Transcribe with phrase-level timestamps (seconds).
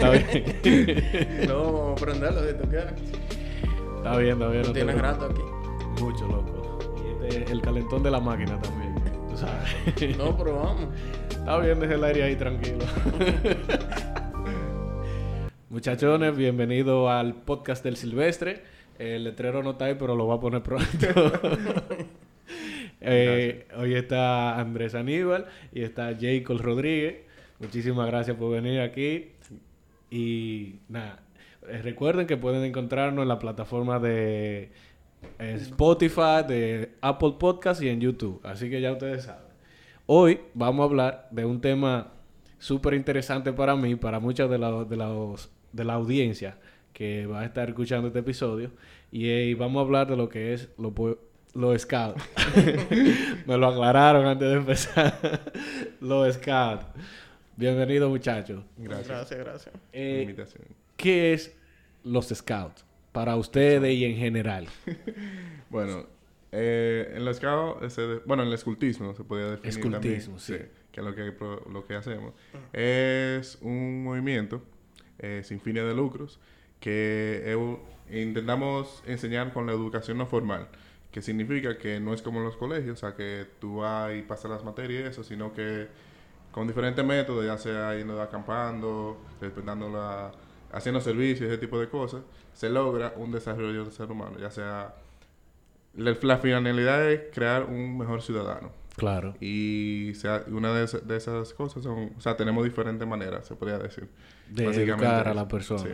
[0.00, 1.48] está bien.
[1.48, 2.92] no, vamos a prenderlo si tú quieres.
[3.96, 4.62] Está bien, está bien.
[4.62, 5.02] No tienes preocupes.
[5.02, 6.02] rato aquí.
[6.02, 6.78] Mucho, loco.
[7.04, 8.94] Y este es el calentón de la máquina también.
[9.28, 10.16] Tú sabes.
[10.16, 10.88] No, pero vamos.
[11.30, 12.78] Está bien, deja el aire ahí tranquilo.
[15.68, 18.62] Muchachones, bienvenidos al podcast del Silvestre.
[18.98, 20.88] El letrero no está ahí, pero lo va a poner pronto.
[23.02, 27.22] Eh, hoy está Andrés Aníbal y está Jacob Rodríguez.
[27.58, 29.30] Muchísimas gracias por venir aquí.
[30.10, 31.20] Y nada,
[31.68, 34.72] eh, recuerden que pueden encontrarnos en la plataforma de
[35.38, 38.40] eh, Spotify, de Apple Podcast y en YouTube.
[38.44, 39.44] Así que ya ustedes saben.
[40.06, 42.12] Hoy vamos a hablar de un tema
[42.58, 46.58] súper interesante para mí, para muchas de, la- de, los- de la audiencia
[46.92, 48.72] que va a estar escuchando este episodio.
[49.12, 50.92] Y eh, vamos a hablar de lo que es lo,
[51.54, 52.16] lo scout.
[53.46, 55.14] Me lo aclararon antes de empezar.
[56.00, 56.80] lo scout.
[57.56, 58.64] Bienvenido muchachos.
[58.78, 59.74] Gracias Gracias, gracias.
[59.74, 60.64] por la Eh, invitación.
[60.96, 61.56] ¿Qué es
[62.04, 62.84] los scouts?
[63.12, 64.66] Para ustedes y en general.
[65.70, 66.04] Bueno,
[66.50, 70.62] eh, en el scout, ese de- bueno, en el escultismo se podría definir Escultismo, también,
[70.62, 70.68] sí.
[70.90, 71.32] que es lo que,
[71.72, 72.34] lo que hacemos.
[72.72, 74.60] Es un movimiento
[75.20, 76.40] eh, sin fines de lucros
[76.80, 77.56] que
[78.10, 80.66] intentamos enseñar con la educación no formal,
[81.12, 84.22] que significa que no es como en los colegios, o sea, que tú vas y
[84.22, 85.86] pasas las materias y eso, sino que
[86.50, 90.32] con diferentes métodos, ya sea yendo acampando, respetando la,
[90.72, 94.94] haciendo servicios, ese tipo de cosas, se logra un desarrollo del ser humano, ya sea
[95.94, 98.70] la, la finalidad es crear un mejor ciudadano.
[98.96, 99.34] Claro.
[99.40, 103.78] Y sea, una de, de esas cosas son, o sea, tenemos diferentes maneras, se podría
[103.78, 104.08] decir.
[104.48, 105.82] De educar a la persona.
[105.82, 105.90] Sí.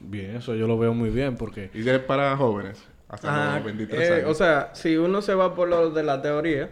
[0.00, 1.70] Bien, eso yo lo veo muy bien porque...
[1.74, 4.30] Y es para jóvenes, hasta Ah, los 23 eh, años.
[4.30, 6.70] o sea, si uno se va por lo de la teoría,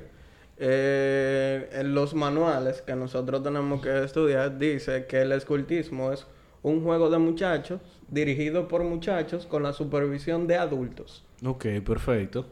[0.59, 6.27] eh, en los manuales que nosotros tenemos que estudiar, dice que el escultismo es
[6.63, 11.25] un juego de muchachos dirigido por muchachos con la supervisión de adultos.
[11.45, 12.47] Ok, perfecto.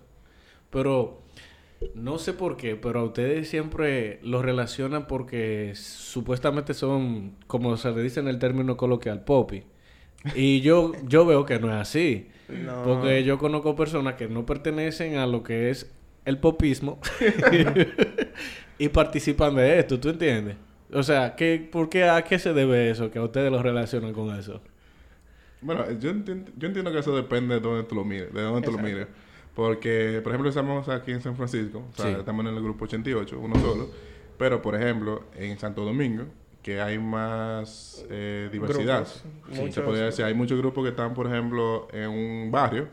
[0.70, 1.22] Pero
[1.94, 7.90] no sé por qué, pero a ustedes siempre lo relacionan porque supuestamente son, como se
[7.90, 9.64] le dice en el término coloquial, popi.
[10.34, 12.28] Y yo, yo veo que no es así.
[12.48, 12.84] No.
[12.84, 15.95] Porque yo conozco personas que no pertenecen a lo que es
[16.26, 16.98] el popismo
[18.78, 20.56] y participan de esto, ¿tú entiendes?
[20.92, 23.10] O sea, ¿qué, ¿por qué, ¿a qué se debe eso?
[23.10, 24.60] Que a ustedes lo relacionan con eso.
[25.60, 28.60] Bueno, yo entiendo, yo entiendo que eso depende de dónde tú lo mires, de dónde
[28.66, 29.06] tú lo mires.
[29.54, 32.16] Porque, por ejemplo, estamos aquí en San Francisco, o sea, Sí.
[32.18, 33.88] estamos en el grupo 88, uno solo.
[34.38, 36.24] Pero, por ejemplo, en Santo Domingo,
[36.62, 39.06] que hay más eh, diversidad.
[39.06, 39.74] Grupos, Sí, muchos.
[39.74, 42.86] se podría decir, hay muchos grupos que están, por ejemplo, en un barrio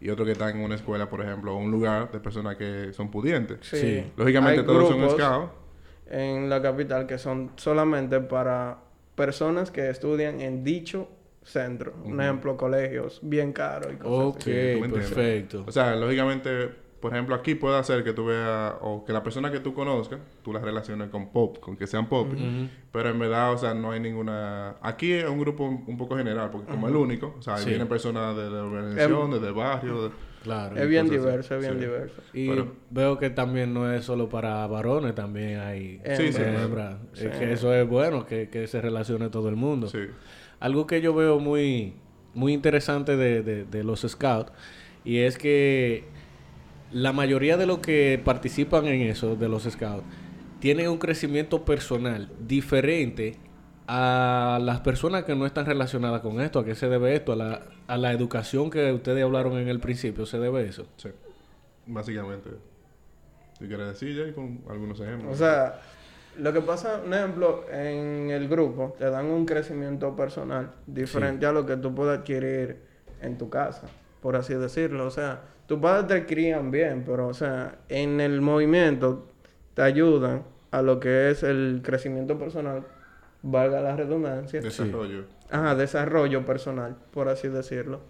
[0.00, 2.92] y otros que están en una escuela, por ejemplo, o un lugar de personas que
[2.92, 3.58] son pudientes.
[3.62, 3.78] Sí.
[3.78, 4.12] Sí.
[4.16, 5.52] Lógicamente, Hay todos son scouts.
[6.10, 8.78] En la capital que son solamente para
[9.14, 11.08] personas que estudian en dicho
[11.42, 11.94] centro.
[12.04, 14.92] Un ejemplo, colegios bien caros y cosas Ok, así.
[14.92, 15.64] Perfecto.
[15.66, 16.70] O sea, lógicamente,
[17.00, 20.18] por ejemplo, aquí puede hacer que tú veas, o que la persona que tú conozcas,
[20.42, 22.28] tú las relaciones con pop, con que sean pop.
[22.92, 24.76] Pero en verdad, o sea, no hay ninguna...
[24.82, 27.62] Aquí es un grupo un, un poco general, porque como el único, o sea, ahí
[27.62, 27.68] Sí.
[27.70, 30.02] vienen personas de la organización, desde el barrio.
[30.04, 30.10] de-
[30.42, 30.76] Claro.
[30.76, 31.80] Es bien diverso, es bien Sí.
[31.80, 32.22] diverso.
[32.32, 36.40] Y Pero- veo que también no es solo para varones, también hay Sí, sí.
[36.42, 36.96] hembras.
[37.12, 37.26] Sí.
[37.26, 39.88] Es que eso es bueno, que, que se relacione todo el mundo.
[39.88, 39.98] Sí.
[40.60, 41.94] Algo que yo veo muy,
[42.34, 44.52] muy interesante de, de- de los scouts,
[45.04, 46.04] y es que
[46.92, 50.04] la mayoría de los que participan en eso, de los scouts,
[50.60, 53.36] tienen un crecimiento personal diferente
[53.86, 56.58] a las personas que no están relacionadas con esto.
[56.58, 57.32] ¿A qué se debe esto?
[57.32, 60.86] A la, a la educación que ustedes hablaron en el principio, ¿se debe eso?
[60.96, 61.08] Sí.
[61.86, 62.50] Básicamente.
[63.58, 65.32] ¿Tú quieres decir ya con algunos ejemplos?
[65.32, 65.80] O sea,
[66.36, 71.52] lo que pasa, un ejemplo, en el grupo te dan un crecimiento personal diferente a
[71.52, 72.82] lo que tú puedes adquirir
[73.20, 73.88] en tu casa,
[74.20, 75.06] por así decirlo.
[75.06, 79.28] O sea, tus padres te crían bien, pero, o sea, en el movimiento
[79.74, 82.86] te ayudan a lo que es el crecimiento personal,
[83.42, 84.62] valga la redundancia.
[84.62, 85.26] Desarrollo.
[85.50, 88.00] Ajá, desarrollo personal, por así decirlo.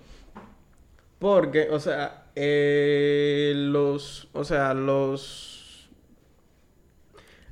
[1.19, 5.91] Porque, o sea, eh, los, o sea, los,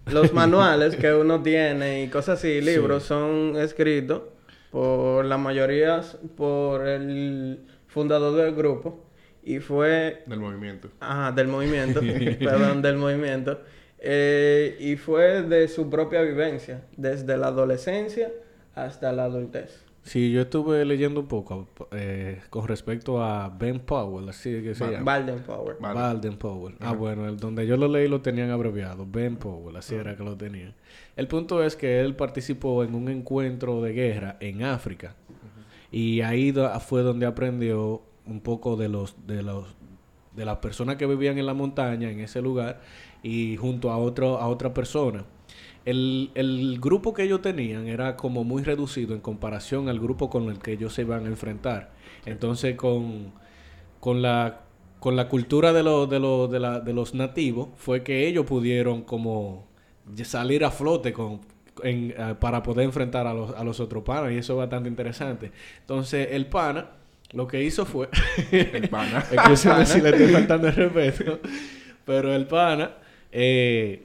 [0.07, 4.23] los manuales que uno tiene y cosas así, libros, son escritos
[4.71, 6.01] por la mayoría,
[6.37, 9.06] por el fundador del grupo
[9.47, 10.91] y fue Del movimiento.
[11.01, 12.01] Ajá, del movimiento,
[12.41, 13.61] perdón, del movimiento.
[13.99, 18.31] Eh, y fue de su propia vivencia, desde la adolescencia
[18.75, 19.83] hasta la adultez.
[20.03, 24.85] Sí, yo estuve leyendo un poco eh, con respecto a Ben Powell, así que se
[24.85, 25.05] Ba- llama.
[25.05, 25.77] Balden Power.
[25.81, 25.95] Vale.
[25.99, 26.77] Balden Powell.
[26.79, 29.05] Ah, bueno, el donde yo lo leí lo tenían abreviado.
[29.05, 30.75] Ben Powell, así era que lo tenían.
[31.17, 35.17] El punto es que él participó en un encuentro de guerra en África.
[35.91, 36.55] Y ahí
[36.87, 39.67] fue donde aprendió un poco de los, de los,
[40.35, 42.81] de las personas que vivían en la montaña, en ese lugar,
[43.23, 45.25] y junto a otro, a otra persona.
[45.85, 50.49] El, el grupo que ellos tenían era como muy reducido en comparación al grupo con
[50.51, 51.93] el que ellos se iban a enfrentar.
[52.27, 53.33] Entonces, con,
[54.01, 54.63] con la
[55.01, 58.47] con la cultura de los de los de, la- de los nativos fue que ellos
[58.47, 59.67] pudieron como
[60.25, 61.41] salir a flote con
[61.83, 64.89] en, eh, para poder enfrentar a los, a los otros panas y eso es bastante
[64.89, 65.53] interesante.
[65.81, 66.91] Entonces el pana
[67.33, 68.09] lo que hizo fue
[68.53, 69.25] El pana.
[69.31, 71.41] Escúchame si le estoy faltando el respeto.
[72.05, 72.93] Pero el pana
[73.33, 74.05] eh,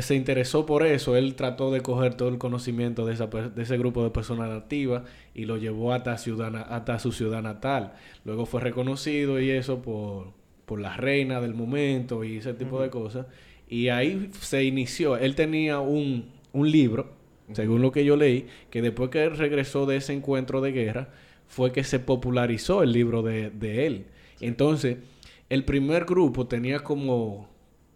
[0.00, 1.16] se interesó por eso.
[1.16, 4.48] Él trató de coger todo el conocimiento de, esa, per- de ese grupo de personas
[4.48, 5.02] nativas
[5.34, 7.92] y lo llevó hasta, ciudad, na- hasta su ciudad natal.
[8.24, 10.32] Luego fue reconocido y eso por,
[10.64, 13.26] por la reina del momento y ese tipo de cosas.
[13.68, 15.16] Y ahí se inició.
[15.18, 17.12] Él tenía un, un libro,
[17.52, 21.08] según lo que yo leí, que después que él regresó de ese encuentro de guerra,
[21.50, 24.06] fue que se popularizó el libro de, de él.
[24.40, 24.96] Entonces,
[25.50, 27.48] el primer grupo tenía como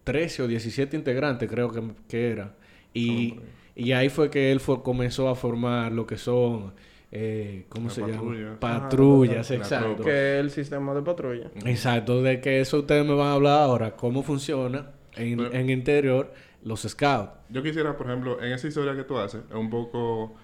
[0.04, 2.54] 13 o 17 integrantes, creo que, que era.
[2.92, 3.36] Y,
[3.74, 6.74] y ahí fue que él fue- comenzó a formar lo que son,
[7.12, 8.40] eh, ¿cómo se patrullas.
[8.40, 8.50] llama?
[8.60, 10.02] Ajá, Patrullas, la exacto.
[10.04, 11.50] Que es el sistema de patrulla.
[11.64, 15.70] Exacto, de que eso ustedes me van a hablar ahora, cómo funciona en, Pero- en
[15.70, 16.32] interior
[16.64, 17.30] los scouts.
[17.50, 20.34] Yo quisiera, por ejemplo, en esa historia que tú haces, es un poco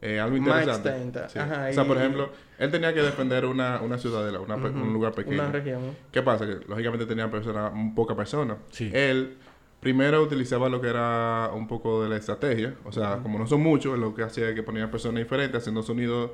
[0.00, 1.28] eh, algo interesante.
[1.28, 1.38] Sí.
[1.38, 5.12] Ajá, o sea, por ejemplo, él tenía que defender una, una ciudadela, una un lugar
[5.12, 5.42] pequeño.
[5.42, 5.80] Una región.
[6.12, 6.46] ¿Qué pasa?
[6.46, 8.58] Que lógicamente tenía personas, poca personas.
[8.70, 8.90] Sí.
[8.92, 9.36] Él
[9.80, 12.74] primero utilizaba lo que era un poco de la estrategia.
[12.84, 15.60] O sea, como no son muchos, él lo que hacía es que ponía personas diferentes
[15.60, 16.30] haciendo sonidos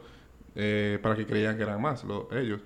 [0.55, 2.61] eh, para que creían que eran más lo- ellos.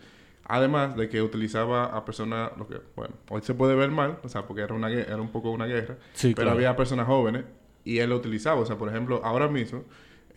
[0.51, 4.29] Además de que utilizaba a personas, lo que, bueno, hoy se puede ver mal, o
[4.31, 6.53] sea, porque era, una, era un poco una guerra, Sí, pero claro.
[6.53, 7.45] había personas jóvenes
[7.85, 8.59] y él lo utilizaba.
[8.61, 9.85] O sea, por ejemplo, ahora mismo,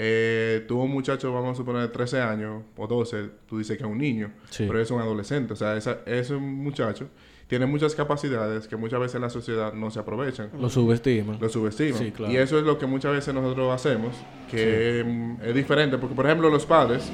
[0.03, 3.83] eh, tuvo un muchacho, vamos a suponer, de 13 años o 12, tú dices que
[3.83, 4.65] es un niño, Sí.
[4.67, 5.53] pero es un adolescente.
[5.53, 7.07] O sea, esa, ese muchacho
[7.45, 10.49] tiene muchas capacidades que muchas veces en la sociedad no se aprovechan.
[10.59, 11.37] Lo subestiman.
[11.39, 11.99] Lo subestiman.
[11.99, 12.33] Sí, claro.
[12.33, 14.15] Y eso es lo que muchas veces nosotros hacemos,
[14.49, 17.11] que mm, es diferente, porque por ejemplo los padres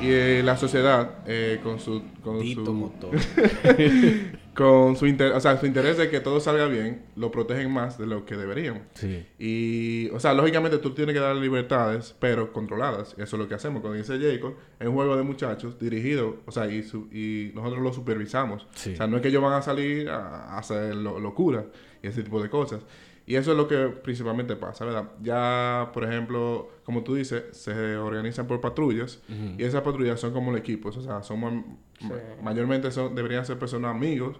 [0.00, 2.04] y eh, la sociedad eh, con su...
[2.22, 3.10] Con Tito su Motor.
[4.54, 7.98] con su, inter- o sea, su interés de que todo salga bien, lo protegen más
[7.98, 8.84] de lo que deberían.
[8.94, 9.26] Sí.
[9.38, 13.12] Y, o sea, lógicamente tú tienes que dar libertades, pero controladas.
[13.18, 13.80] Eso es lo que hacemos.
[13.80, 17.82] Cuando dice Jacob, es un juego de muchachos dirigido, o sea, y, su- y nosotros
[17.82, 18.66] lo supervisamos.
[18.74, 18.92] Sí.
[18.92, 21.64] O sea, no es que ellos van a salir a, a hacer lo- locura
[22.02, 22.80] y ese tipo de cosas.
[23.26, 25.10] Y eso es lo que principalmente pasa, ¿verdad?
[25.22, 29.22] Ya, por ejemplo, como tú dices, se organizan por patrullas
[29.58, 33.58] y esas patrullas son como equipos, o sea, son ma- ma- mayormente son, deberían ser
[33.58, 34.38] personas amigos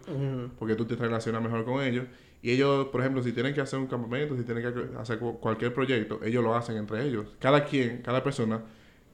[0.58, 2.04] porque tú te relacionas mejor con ellos.
[2.42, 5.38] Y ellos, por ejemplo, si tienen que hacer un campamento, si tienen que hacer cu-
[5.40, 7.26] cualquier proyecto, ellos lo hacen entre ellos.
[7.38, 8.60] Cada quien, cada persona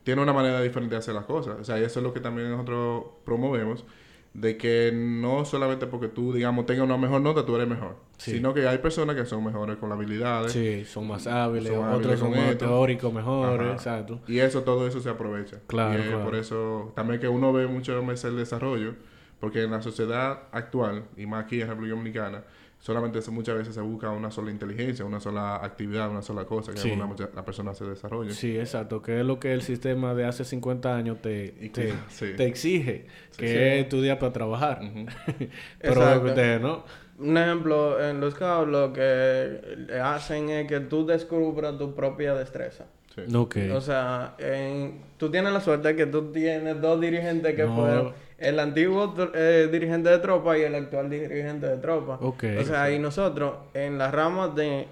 [0.03, 1.59] tiene una manera diferente de hacer las cosas.
[1.61, 3.85] O sea, y eso es lo que también nosotros promovemos,
[4.33, 8.33] de que no solamente porque tú, digamos, tengas una mejor nota, tú eres mejor, Sí.
[8.33, 10.53] sino que hay personas que son mejores con las habilidades.
[10.53, 13.73] Sí, son más hábiles, Son otros hábiles son más teóricos, mejores, Ajá.
[13.75, 14.21] exacto.
[14.29, 15.59] Y eso, todo eso se aprovecha.
[15.67, 16.25] Claro, Y es claro.
[16.25, 18.95] por eso también que uno ve mucho más el desarrollo,
[19.41, 22.45] porque en la sociedad actual, y más aquí en República Dominicana,
[22.81, 26.73] solamente se, muchas veces se busca una sola inteligencia, una sola actividad, una sola cosa,
[26.73, 26.91] que Sí.
[26.91, 28.33] una, mucha- la persona se desarrolle.
[28.33, 31.87] Sí, exacto, que es lo que el sistema de hace 50 años te, Y te,
[31.89, 32.33] que- sí.
[32.37, 33.07] te exige,
[33.37, 33.55] que sí.
[33.55, 34.81] es estudiar para trabajar.
[34.83, 35.07] Ujú.
[35.81, 36.85] Pero no.
[37.19, 39.61] Un ejemplo, en los scouts lo que
[40.03, 42.87] hacen es que tú descubras tu propia destreza.
[43.15, 43.23] Sí.
[43.37, 43.57] Ok.
[43.75, 47.77] O sea, en- tú tienes la suerte que tú tienes dos dirigentes que No.
[47.77, 52.19] fueron el antiguo eh, dirigente de tropa y el actual dirigente de tropa.
[52.21, 52.45] Ok.
[52.59, 54.89] O sea, y nosotros, en las ramas de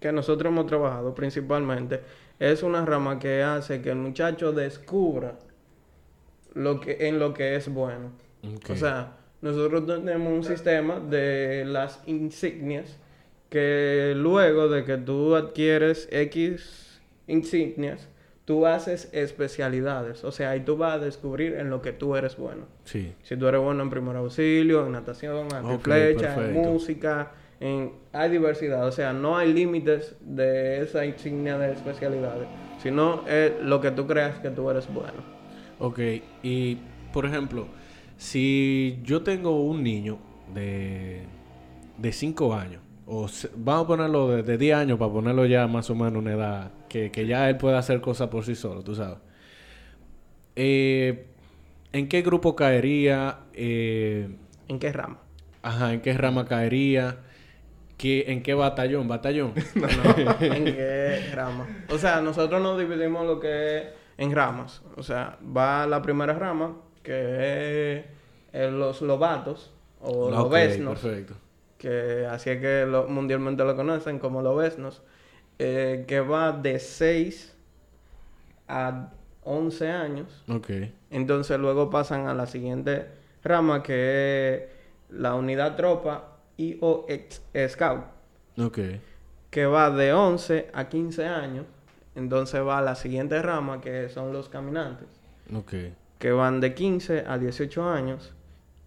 [0.00, 2.00] que nosotros hemos trabajado principalmente,
[2.38, 5.38] es una rama que hace que el muchacho descubra
[6.54, 8.10] lo que, en lo que es bueno.
[8.42, 8.70] Ok.
[8.70, 12.98] O sea, nosotros tenemos un sistema de las insignias
[13.48, 18.08] que luego de que tú adquieres X insignias,
[18.48, 20.24] tú haces especialidades.
[20.24, 22.62] O sea, ahí tú vas a descubrir en lo que tú eres bueno.
[22.84, 23.12] Sí.
[23.22, 27.92] Si tú eres bueno en primer auxilio, en natación, en Ok, flecha, en música, en...
[28.14, 28.86] hay diversidad.
[28.86, 32.48] O sea, no hay límites de esa insignia de especialidades,
[32.82, 35.20] sino es lo que tú creas que tú eres bueno.
[35.78, 35.98] Ok,
[36.42, 36.78] y
[37.12, 37.66] por ejemplo,
[38.16, 40.16] si yo tengo un niño
[40.54, 41.20] de,
[41.98, 45.66] de 5 años, o se- vamos a ponerlo de, de 10 años para ponerlo ya
[45.66, 48.82] más o menos una edad que, que ya él pueda hacer cosas por sí solo,
[48.82, 49.18] tú sabes.
[50.56, 51.26] eh,
[51.92, 53.40] ¿en qué grupo caería?
[53.54, 54.28] Eh,
[54.68, 55.18] ¿En qué rama?
[55.62, 57.18] ajá, ¿en qué rama caería?
[57.98, 59.08] ¿Qué, ¿En qué batallón?
[59.08, 59.54] ¿Batallón?
[59.74, 61.70] No, ¿En qué rama?
[61.88, 63.84] O sea, nosotros nos dividimos lo que es
[64.18, 64.82] en ramas.
[64.96, 68.04] O sea, va la primera rama, que
[68.52, 71.00] es los lobatos o Ok, lobesnos.
[71.00, 71.34] Perfecto.
[71.78, 75.02] que así es que lo- mundialmente lo conocen como lobesnos,
[75.58, 77.54] eh, que va de 6
[78.68, 79.10] a
[79.44, 80.44] 11 años.
[80.48, 80.70] Ok.
[81.10, 83.06] Entonces luego pasan a la siguiente
[83.42, 84.62] rama que es
[85.10, 88.04] la unidad tropa y o ex- scout,
[88.58, 88.78] Ok.
[89.50, 91.64] que va de 11 a 15 años.
[92.14, 95.06] Entonces va a la siguiente rama que son los caminantes,
[95.54, 95.72] Ok.
[96.18, 98.34] que van de 15 a 18 años.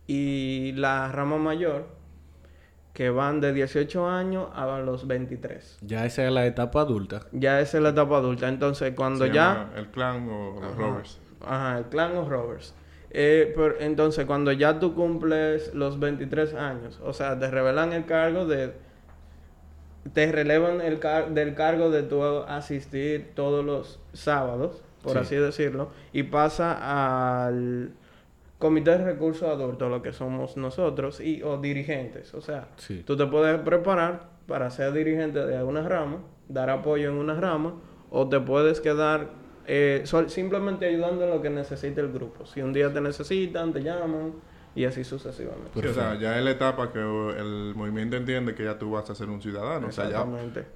[0.05, 1.87] Y la rama mayor,
[2.93, 5.77] que van de 18 años a los 23.
[5.81, 7.21] Ya esa es la etapa adulta.
[7.31, 8.47] Ya esa es la etapa adulta.
[8.49, 9.53] Entonces, cuando Se ya...
[9.53, 10.75] llama El clan o los Ajá.
[10.81, 11.19] rovers.
[11.41, 12.73] Ajá, el clan of rovers.
[13.11, 18.05] Eh, pero entonces, cuando ya tú cumples los 23 años, o sea, te revelan el
[18.05, 18.73] cargo de...
[20.13, 25.17] Te relevan el car- del cargo de tú asistir todos los sábados, por Sí.
[25.19, 27.91] así decirlo, y pasa al
[28.61, 32.33] comité de recursos adultos, lo que somos nosotros, y o dirigentes.
[32.33, 33.03] O sea, Sí.
[33.05, 37.73] tú te puedes preparar para ser dirigente de alguna rama, dar apoyo en una rama,
[38.09, 42.45] o te puedes quedar eh, sol- simplemente ayudando en lo que necesite el grupo.
[42.45, 44.33] Si un día te necesitan, te llaman,
[44.73, 45.79] y así sucesivamente.
[45.81, 49.09] Sí, o sea, ya es la etapa que el movimiento entiende que ya tú vas
[49.09, 49.87] a ser un ciudadano.
[49.87, 50.25] O sea, ya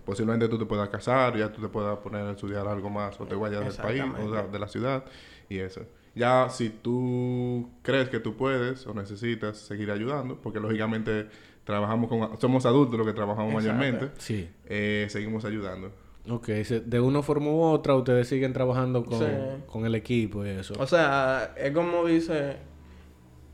[0.05, 3.25] posiblemente tú te puedas casar, ya tú te puedas poner a estudiar algo más, o
[3.25, 5.03] te vayas del país, o de la ciudad,
[5.49, 5.81] y eso.
[6.15, 11.27] Ya si tú crees que tú puedes o necesitas seguir ayudando, porque lógicamente
[11.65, 13.77] trabajamos con, somos adultos los que trabajamos Exacto.
[13.77, 14.49] mayormente, Sí.
[14.65, 15.91] eh, seguimos ayudando.
[16.29, 16.47] Ok.
[16.47, 19.25] De una forma u otra, ustedes siguen trabajando con, Sí.
[19.67, 20.73] con el equipo y eso.
[20.79, 22.57] O sea, es como dice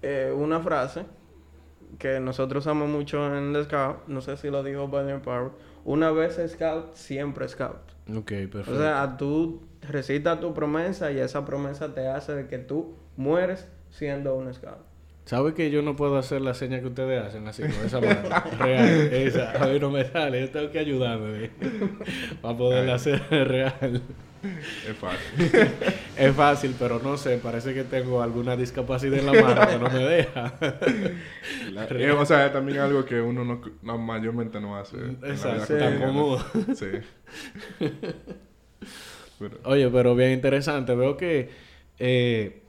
[0.04, 1.06] eh, una frase
[2.00, 5.52] que nosotros usamos mucho en el Scout, no sé si lo dijo Biden Power,
[5.84, 7.78] una vez Scout, siempre Scout.
[8.16, 8.72] ok, perfecto.
[8.74, 13.68] O sea, tú recitas tu promesa y esa promesa te hace de que tú mueres
[13.90, 14.78] siendo un Scout.
[15.26, 18.22] ¿Sabe que yo no puedo hacer la seña que ustedes hacen así con esa mano?
[18.60, 19.52] real, esa.
[19.64, 21.52] A mí no me sale, yo tengo que ayudarme
[22.42, 24.02] para poderla hacer real.
[24.88, 25.72] Es fácil.
[26.18, 29.90] Es fácil, pero no sé, parece que tengo alguna discapacidad en la mano que no
[29.90, 30.54] me deja.
[31.72, 34.98] La- eh, o sea, es también algo que uno no, no- mayormente no hace.
[35.24, 35.74] Exacto, Sí.
[35.80, 36.44] tan cómodo.
[36.76, 36.88] Sí.
[39.50, 40.96] Pero- Oye, pero bien interesante.
[40.96, 41.50] Veo que
[42.00, 42.62] eh,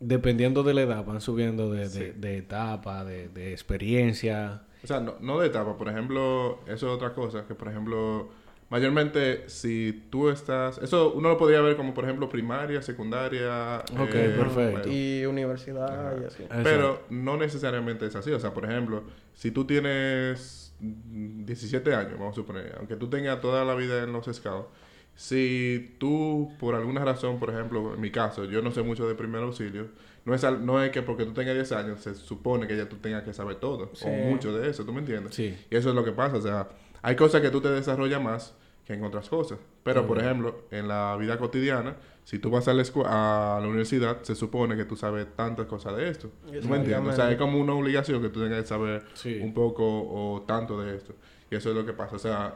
[0.00, 2.12] dependiendo de la edad van subiendo de, de, Sí.
[2.16, 4.62] de etapa, de, de experiencia.
[4.82, 5.76] O sea, no, no de etapa.
[5.76, 7.46] Por ejemplo, eso es otra cosa.
[7.46, 8.28] Que, por ejemplo,
[8.68, 10.78] mayormente si tú estás...
[10.78, 13.78] Eso uno lo podría ver como, por ejemplo, primaria, secundaria...
[13.92, 14.78] Ok, eh, perfecto.
[14.80, 14.92] bueno.
[14.92, 16.42] Y universidad y así.
[16.42, 16.64] Exacto.
[16.64, 18.32] Pero no necesariamente es así.
[18.32, 23.08] O sea, por ejemplo, si tú tienes mm, 17 años, vamos a suponer, aunque tú
[23.08, 24.66] tengas toda la vida en los scouts,
[25.14, 29.14] si tú, por alguna razón, por ejemplo, en mi caso, yo no sé mucho de
[29.14, 29.88] primer auxilio,
[30.24, 32.88] no es, al- no es que porque tú tengas 10 años se supone que ya
[32.88, 34.04] tú tengas que saber todo, Sí.
[34.06, 35.34] o mucho de eso, ¿tú me entiendes?
[35.34, 35.56] Sí.
[35.70, 36.68] Y eso es lo que pasa, o sea,
[37.02, 38.54] hay cosas que tú te desarrollas más
[38.86, 39.58] que en otras cosas.
[39.84, 44.22] Pero, por ejemplo, en la vida cotidiana, si tú vas a la, a la universidad,
[44.22, 46.30] se supone que tú sabes tantas cosas de esto.
[46.60, 47.12] ¿Tú me entiendes?
[47.14, 49.40] O sea, es como una obligación que tú tengas que saber Sí.
[49.42, 51.14] un poco o tanto de esto.
[51.50, 52.14] Y eso es lo que pasa.
[52.16, 52.54] O sea,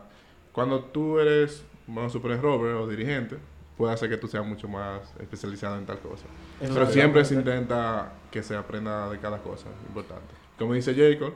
[0.53, 1.65] cuando tú eres,
[2.11, 3.37] suponer, Robert o dirigente,
[3.77, 6.25] puede hacer que tú seas mucho más especializado en tal cosa.
[6.61, 10.35] Pero siempre se intenta que se aprenda de cada cosa, importante.
[10.59, 11.35] Como dice Jacob,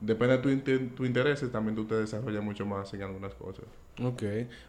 [0.00, 3.64] depende de tu, inte- tu interés, también tú te desarrollas mucho más en algunas cosas.
[4.02, 4.22] Ok.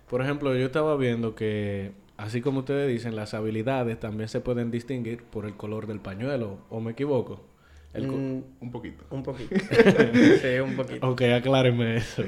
[0.10, 4.72] Por ejemplo, yo estaba viendo que, así como ustedes dicen, las habilidades también se pueden
[4.72, 7.42] distinguir por el color del pañuelo, ¿o me equivoco?
[7.98, 9.04] El Mm, Un poquito.
[9.10, 9.56] un poquito.
[10.42, 11.10] sí, un poquito.
[11.10, 12.24] Ok, aclárenme eso.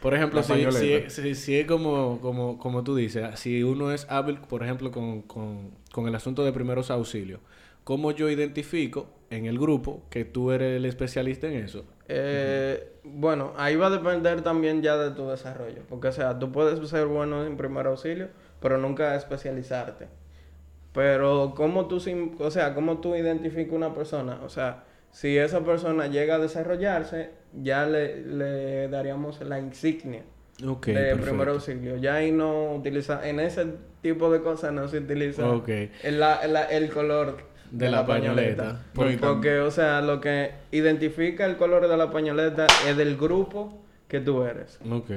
[0.00, 4.06] Por ejemplo, si, si, si, si es como, como, como tú dices, si uno es
[4.10, 7.40] hábil, por ejemplo, con, con, con el asunto de primeros auxilios,
[7.84, 11.84] ¿cómo yo identifico en el grupo que tú eres el especialista en eso?
[12.06, 15.82] Eh, bueno, ahí va a depender también ya de tu desarrollo.
[15.88, 18.28] Porque, o sea, tú puedes ser bueno en primer auxilio,
[18.60, 20.08] pero nunca especializarte.
[20.92, 22.00] Pero, ¿cómo tú,
[22.38, 24.40] o sea, cómo tú identificas una persona?
[24.44, 27.30] O sea, si esa persona llega a desarrollarse,
[27.62, 30.22] ya le, le daríamos la insignia
[30.66, 31.22] Ok, de perfecto.
[31.24, 31.96] primer auxilio.
[31.98, 33.66] Ya ahí no utiliza, en ese
[34.02, 35.44] tipo de cosas no se utiliza
[36.02, 37.36] el, la- la- el color
[37.70, 38.82] De la pañoleta.
[38.94, 42.96] No, y tam- Porque, o sea, lo que identifica el color de la pañoleta es
[42.96, 44.78] del grupo que tú eres.
[44.90, 45.10] Ok.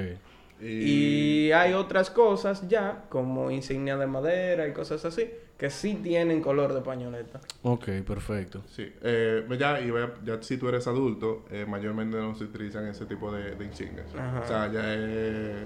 [0.60, 1.50] Y...
[1.52, 6.72] hay otras cosas ya, como insignia de madera y cosas así, que sí tienen color
[6.72, 7.40] de pañoleta.
[7.62, 8.62] Ok, perfecto.
[8.68, 9.92] Sí, eh, ya, y
[10.24, 14.06] ya si tú eres adulto, eh, mayormente no se utilizan ese tipo de, de insignias.
[14.16, 14.40] Ajá.
[14.40, 15.56] O sea, ya es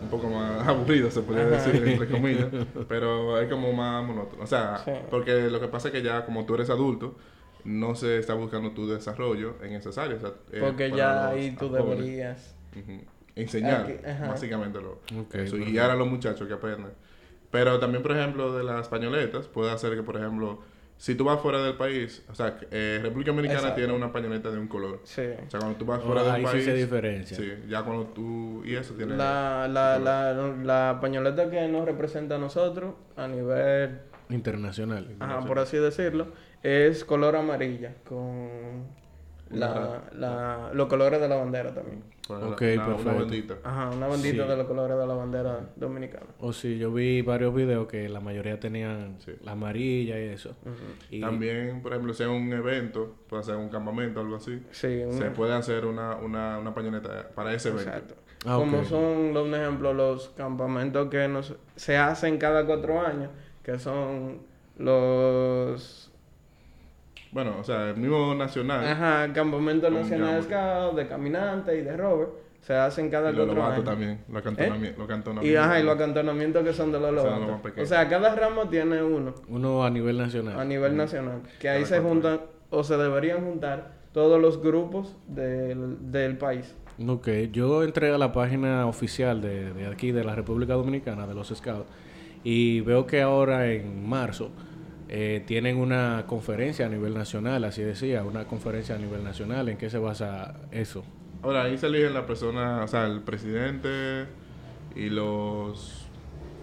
[0.00, 1.56] un poco más aburrido, se podría Ajá.
[1.56, 2.46] decir, entre comillas,
[2.88, 4.44] pero es como más monótono.
[4.44, 4.92] O sea, Sí.
[5.10, 7.16] porque lo que pasa es que ya como tú eres adulto,
[7.64, 10.22] no se está buscando tu desarrollo en esas áreas.
[10.22, 12.54] o sea, eh, Porque ya ahí tú deberías.
[13.34, 13.94] Enseñar, Aquí,
[14.28, 16.92] básicamente, lo, Ok, eso, guiar a los muchachos que aprendan.
[17.50, 20.60] Pero también, por ejemplo, de las pañoletas, puede hacer que, por ejemplo,
[20.96, 23.80] si tú vas fuera del país, o sea, eh, República Dominicana Exacto.
[23.80, 25.00] tiene una pañoleta de un color.
[25.04, 25.22] Sí.
[25.46, 26.64] O sea, cuando tú vas Oh, fuera del ahí sí país.
[26.64, 27.36] se diferencia.
[27.36, 28.62] Sí, ya cuando tú.
[28.64, 29.16] Y eso tiene.
[29.16, 35.16] La, la, la, la pañoleta que nos representa a nosotros a nivel, Internacional.
[35.18, 36.28] ajá, por así decirlo,
[36.62, 38.84] es color amarilla con
[39.50, 42.02] la, la, los colores de la bandera también.
[42.28, 43.18] Ok, una- una perfecto.
[43.18, 43.54] bendita.
[43.64, 44.48] Ajá, una bandita Sí.
[44.50, 46.26] de los colores de la bandera dominicana.
[46.38, 49.32] O sí, yo vi varios videos que la mayoría tenían Sí.
[49.42, 50.54] la amarilla y eso.
[51.10, 54.62] Y También, por ejemplo, si es un evento, puede ser un campamento o algo así,
[54.70, 57.90] Sí, un- se puede hacer una, una, una pañoleta para ese evento.
[57.90, 58.14] Exacto.
[58.46, 63.30] Ah, Como son, los- un ejemplo, los campamentos que nos, se hacen cada cuatro años,
[63.64, 64.38] que son
[64.78, 65.99] los
[67.32, 68.84] Bueno, o sea, el mismo nacional.
[68.86, 70.66] ajá, un nacionales campo.
[70.88, 72.28] Scouts, de caminantes y de rover,
[72.60, 73.84] se hacen cada Y los cuatro años.
[73.84, 75.64] también, los acantonami- los Y, acantonamientos.
[75.64, 77.50] ajá, y los acantonamientos que son de los Son los lobatos.
[77.52, 77.88] más pequeños.
[77.90, 80.58] O sea, cada ramo tiene uno uno a nivel nacional.
[80.58, 81.40] a nivel nacional.
[81.60, 86.74] Que ahí Cada se juntan, o se deberían juntar, todos los grupos del, del país.
[87.06, 91.34] Ok, yo entré a la página oficial de, de aquí, de la República Dominicana, de
[91.34, 91.86] los Scouts,
[92.44, 94.50] y veo que ahora en marzo
[95.12, 99.68] eh, tienen una conferencia a nivel nacional, así decía, una conferencia a nivel nacional.
[99.68, 101.02] ¿En qué se basa eso?
[101.42, 104.26] Ahora, ahí se eligen la persona, o sea, el presidente
[104.94, 106.06] y los...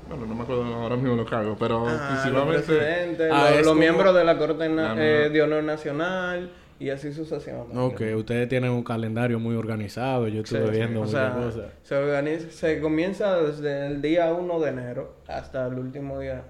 [0.07, 2.61] Bueno, no me acuerdo ahora mismo los cargos, pero los principalmente...
[2.63, 5.63] presidentes, Ah, los, es los como- miembros de la Corte na- La- eh, de Honor
[5.63, 7.77] Nacional y así sucesivamente.
[7.77, 10.71] Ok, ustedes tienen un calendario muy organizado, yo estuve sí.
[10.71, 11.65] viendo muchas sea, cosas.
[11.83, 16.43] se organiza, se comienza desde el día 1 de enero hasta el último día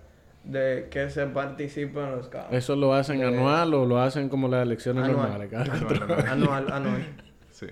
[0.43, 2.47] de que se participa en los scouts.
[2.54, 5.30] ¿Eso lo hacen de- anual o lo hacen como las elecciones Anual.
[5.30, 5.50] normales?
[5.52, 6.28] cada Anual, anual.
[6.30, 7.06] anual, anual.
[7.52, 7.67] Sí.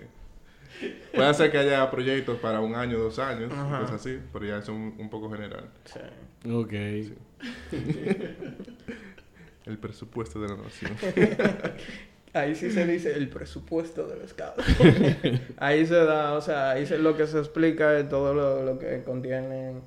[1.13, 3.79] Puede ser que haya proyectos para un año, dos años, Ajá.
[3.79, 5.69] cosas así, pero ya es un, un poco general.
[5.85, 5.99] Sí.
[6.51, 6.73] Ok.
[9.65, 10.91] El presupuesto de la nación.
[12.33, 14.55] Ahí sí se dice el presupuesto del scout.
[15.57, 18.77] ahí se da, o sea, ahí se, lo que se explica es todo lo, lo
[18.77, 19.81] que contienen,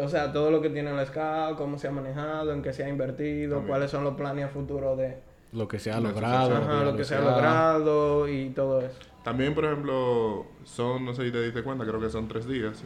[0.00, 2.84] o sea, todo lo que tiene el scout, cómo se ha manejado, en qué se
[2.84, 3.68] ha invertido, También.
[3.68, 5.18] cuáles son los planes a futuro de
[5.52, 6.56] Lo que se ha logrado.
[6.56, 8.98] ajá, lo que se ha logrado y todo eso.
[9.24, 12.82] También, por ejemplo, son, no sé si te diste cuenta, creo que son tres días.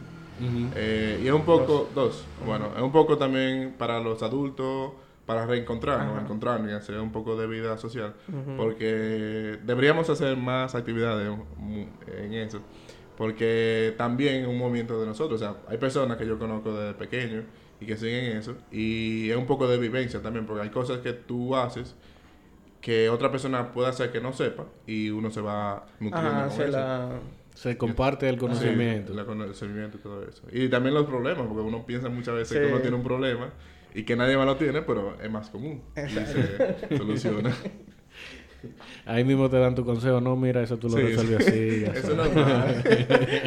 [0.75, 2.25] Eh, y es un poco, dos.
[2.45, 4.93] Bueno, es un poco también para los adultos,
[5.27, 6.21] para reencontrarnos, Ajá.
[6.23, 8.15] encontrarnos y hacer un poco de vida social.
[8.57, 11.29] Porque deberíamos hacer más actividades
[12.07, 12.59] en eso.
[13.21, 15.39] Porque también es un movimiento de nosotros.
[15.39, 17.43] O sea, hay personas que yo conozco desde pequeño
[17.79, 18.55] y que siguen eso.
[18.71, 21.95] Y es un poco de vivencia también, porque hay cosas que tú haces
[22.81, 26.57] que otra persona puede hacer que no sepa y uno se va nutriendo Ajá, con
[26.57, 26.71] se eso.
[26.71, 27.09] la...
[27.53, 29.13] Se comparte el conocimiento.
[29.13, 30.41] Sí, el conocimiento y todo eso.
[30.51, 33.53] Y también los problemas, porque uno piensa muchas veces que uno tiene un problema
[33.93, 35.83] y que nadie más lo tiene, pero es más común.
[35.95, 37.53] Y se soluciona.
[39.05, 40.21] Ahí mismo te dan tu consejo.
[40.21, 41.85] No, mira, eso tú lo Sí, así.
[41.93, 42.83] Eso es normal.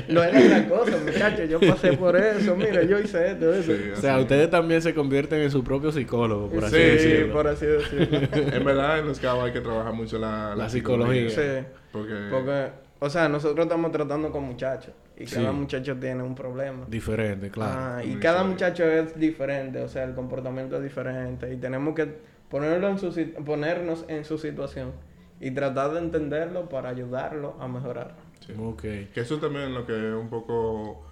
[0.09, 1.49] No es gran cosa, muchachos.
[1.49, 2.57] Yo pasé por eso.
[2.57, 3.73] Mira, yo hice esto, eso.
[3.73, 7.33] Sí, O sea, ustedes también se convierten en su propio psicólogo, por así Sí, decirlo.
[7.33, 8.19] por así decirlo.
[8.55, 11.31] En verdad, en los cabos hay que trabajar mucho la, La psicología.
[11.31, 11.67] Sí.
[11.93, 14.93] Porque, Porque, o sea, nosotros estamos tratando con muchachos.
[15.17, 15.37] Y Sí.
[15.37, 16.87] cada muchacho tiene un problema.
[16.89, 17.73] Diferente, claro.
[17.77, 21.53] Ah, y Muy cada muchacho es diferente, o sea, el comportamiento es diferente.
[21.53, 23.13] Y tenemos que ponerlo en su,
[23.45, 24.93] ponernos en su situación
[25.41, 28.15] y tratar de entenderlo para ayudarlo a mejorar.
[28.41, 28.53] sí.
[28.59, 28.83] Ok.
[28.83, 31.05] Que eso también es lo que un poco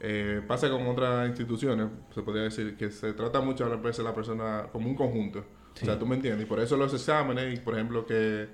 [0.00, 4.14] eh, pasa con otras instituciones, se podría decir, que se trata mucho a veces la
[4.14, 5.44] persona como un conjunto.
[5.80, 6.44] O sea, tú me entiendes.
[6.44, 8.48] Y por eso los exámenes, y por ejemplo, que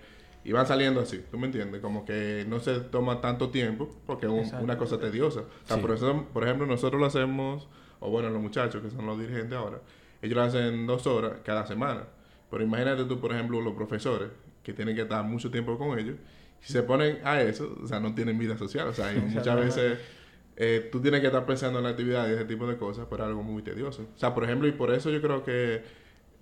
[0.44, 1.80] iban saliendo así, tú me entiendes.
[1.83, 5.40] Como que no se toma tanto tiempo porque es un- una cosa tediosa.
[5.40, 5.83] O sea, Sí.
[5.83, 9.59] por, eso, por ejemplo, nosotros lo hacemos, o bueno, los muchachos que son los dirigentes
[9.59, 9.80] ahora,
[10.22, 12.04] ellos lo hacen dos horas cada semana.
[12.50, 14.28] Pero imagínate tú, por ejemplo, los profesores
[14.62, 16.16] que tienen que estar mucho tiempo con ellos.
[16.61, 18.88] Si se ponen a eso, o sea, no tienen vida social.
[18.88, 19.98] O sea, y muchas veces
[20.56, 23.22] eh, tú tienes que estar pensando en la actividad y ese tipo de cosas, pero
[23.24, 24.02] es algo muy tedioso.
[24.14, 25.83] O sea, por ejemplo, y por eso yo creo que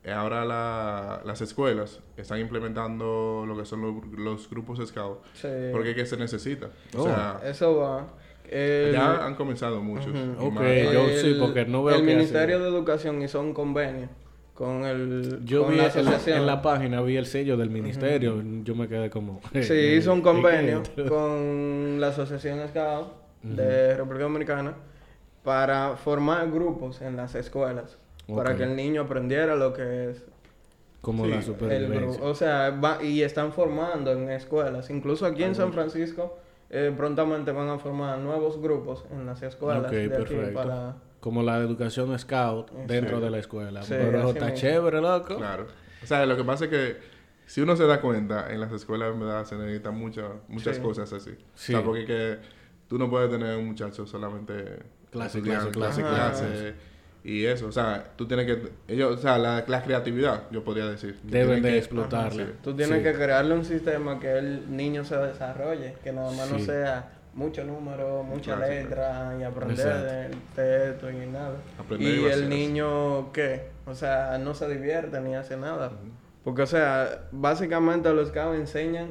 [0.04, 5.48] eh, ahora la- las escuelas están implementando lo que son los, los grupos scout, Sí.
[5.72, 6.70] porque es que se necesita.
[6.96, 7.04] O Oh.
[7.04, 8.08] sea, Eso va.
[8.50, 10.08] El- Ya han comenzado muchos.
[10.38, 10.92] Ok, más.
[10.92, 14.08] yo sí, porque no veo El Ministerio de Educación hizo un convenio
[14.54, 16.38] con el Yo con vi la en la, asociación.
[16.38, 18.42] en la página, vi el sello del ministerio.
[18.64, 19.40] Yo me quedé como.
[19.52, 23.08] Sí, eh, hizo un ¿y qué convenio con la Asociación Scout
[23.42, 24.74] de República Dominicana
[25.44, 27.98] para formar grupos en las escuelas.
[28.34, 30.24] Para que el niño aprendiera lo que es
[31.00, 32.00] Como Sí, la el el supervivencia.
[32.00, 32.24] grupo.
[32.26, 34.90] O sea, va- y están formando en escuelas.
[34.90, 36.36] Incluso aquí en San Francisco
[36.70, 40.54] eh, prontamente van a formar nuevos grupos en las escuelas de aquí perfecto.
[40.54, 40.96] para...
[41.20, 43.24] Como la educación scout dentro Sí.
[43.24, 43.82] de la escuela.
[43.82, 44.56] Sí, Pero está mismo.
[44.60, 45.36] chévere, loco.
[45.36, 45.66] Claro.
[46.02, 46.96] O sea, lo que pasa es que
[47.46, 50.82] si uno se da cuenta, en las escuelas en verdad se necesitan muchas muchas Sí.
[50.82, 51.30] cosas así.
[51.54, 51.74] Sí.
[51.74, 52.38] O sea, porque que
[52.88, 54.78] tú no puedes tener un muchacho solamente
[55.10, 56.44] Clase, estudiando, clase, clase, clase.
[56.44, 56.74] clase,
[57.24, 57.66] y eso.
[57.66, 58.72] O sea, tú tienes que...
[58.88, 61.18] Ellos, o sea, la, la creatividad, yo podría decir.
[61.22, 62.42] Deben de que- explotarla.
[62.42, 62.58] Ajá, sí.
[62.62, 63.02] Tú tienes Sí.
[63.04, 67.62] que crearle un sistema que el niño se desarrolle, que nada más no sea mucho
[67.64, 71.56] número, mucha Claro, sí, letra y aprender de texto y nada.
[71.78, 73.68] Aprender y y el niño, ¿qué?
[73.86, 75.92] O sea, no se divierte ni hace nada.
[76.44, 79.08] Porque, o sea, básicamente los scouts enseñan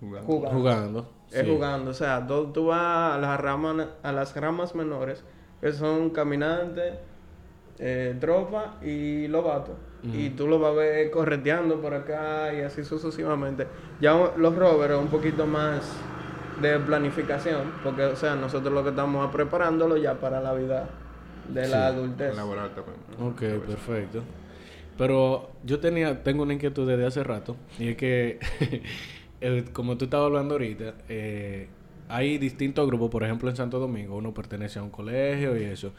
[0.00, 0.26] Jugando.
[0.26, 0.58] jugando.
[0.58, 1.12] Jugando.
[1.30, 1.46] Es sí.
[1.46, 1.90] jugando.
[1.90, 5.22] O sea, tú, tú vas a las, ramas, a las ramas menores,
[5.60, 6.94] que son caminantes,
[7.78, 9.76] eh, tropa y lobato.
[10.00, 13.66] Y tú lo vas a ver correteando por acá y así sucesivamente.
[14.00, 15.92] Ya los rovers un poquito más
[16.62, 20.88] de planificación, porque, o sea, nosotros lo que estamos es preparándolo ya para la vida
[21.52, 22.36] de Sí, la adultez.
[22.36, 22.96] Laboral también.
[23.20, 24.22] Ok, perfecto.
[24.96, 28.38] Pero yo tenía, tengo una inquietud desde hace rato, y es que,
[29.72, 31.68] como tú estabas hablando ahorita, eh,
[32.08, 35.92] hay distintos grupos, por ejemplo en Santo Domingo, uno pertenece a un colegio y eso.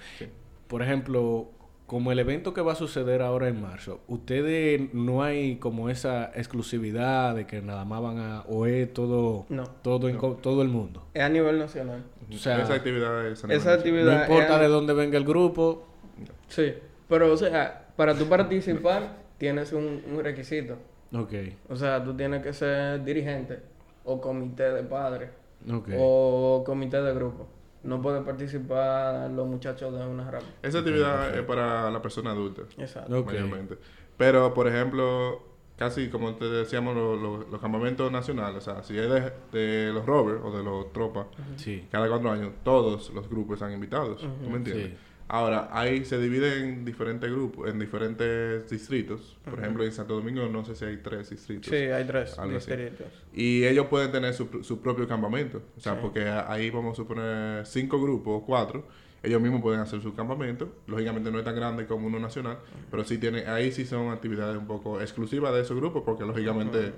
[0.68, 1.50] Por ejemplo,
[1.88, 6.26] como el evento que va a suceder ahora en marzo, ¿ustedes no hay como esa
[6.36, 9.64] exclusividad de que nada más van a, o es todo, No.
[9.82, 11.08] todo, en co- todo el mundo?
[11.16, 12.04] Es a nivel nacional.
[12.32, 13.44] O sea, esa actividad es...
[13.44, 15.88] Esa actividad No importa es a- de dónde venga el grupo,
[16.48, 16.74] Sí,
[17.08, 20.78] pero, o sea, para tú participar tienes un, un requisito.
[21.14, 21.34] ok,
[21.70, 23.60] O sea, tú tienes que ser dirigente
[24.04, 25.30] o comité de padres
[25.98, 27.48] o comité de grupo.
[27.84, 30.46] No pueden participar los muchachos de una rama.
[30.62, 32.64] Esa actividad es para la persona adulta.
[32.78, 33.24] Exacto.
[33.24, 33.78] Mayormente.
[34.18, 35.42] Pero, por ejemplo,
[35.78, 39.94] casi como te decíamos, lo- lo- los campamentos nacionales, o sea, si es de, de
[39.94, 41.88] los rovers o de los tropas, Sí.
[41.90, 44.20] cada cuatro años todos los grupos están invitados.
[44.22, 44.90] ¿Tú me entiendes?
[44.90, 44.98] Sí.
[45.32, 49.38] Ahora, ahí se divide en diferentes grupos, en diferentes distritos.
[49.48, 51.68] Por ejemplo, en Santo Domingo no sé si hay tres distritos.
[51.70, 52.50] Sí, hay tres así.
[52.50, 53.08] distritos.
[53.34, 55.62] Y ellos pueden tener su, su propio campamento.
[55.78, 56.00] O sea, Sí.
[56.02, 58.88] porque ahí vamos a suponer cinco grupos o cuatro.
[59.22, 60.68] Ellos mismos pueden hacer su campamento.
[60.88, 62.58] Lógicamente no es tan grande como uno nacional,
[62.90, 66.94] pero sí tiene, ahí sí son actividades un poco exclusivas de esos grupos, porque lógicamente,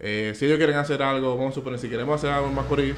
[0.00, 2.94] eh, si ellos quieren hacer algo, vamos a suponer, si queremos hacer algo en Macorís,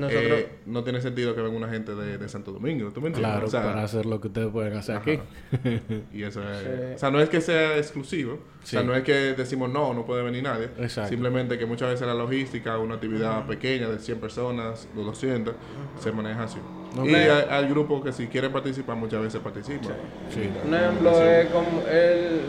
[0.00, 2.90] Nosotros, eh, no tiene sentido que venga una gente de, de Santo Domingo.
[2.90, 3.32] ¿Tú me entiendes?
[3.32, 5.18] Claro, O sea, para hacer lo que ustedes pueden hacer aquí.
[6.12, 6.94] y eso es, Sí.
[6.94, 8.38] O sea, no es que sea exclusivo.
[8.62, 10.70] O sea, no es que decimos no, no puede venir nadie.
[10.78, 11.10] Exacto.
[11.10, 15.54] Simplemente que muchas veces la logística, una actividad pequeña de 100 personas, de 200,
[15.98, 16.58] se maneja así.
[17.04, 19.94] Y hay, hay grupos que si quieren participar, muchas veces participan.
[20.30, 20.50] Sí.
[20.66, 22.40] un ejemplo es como él,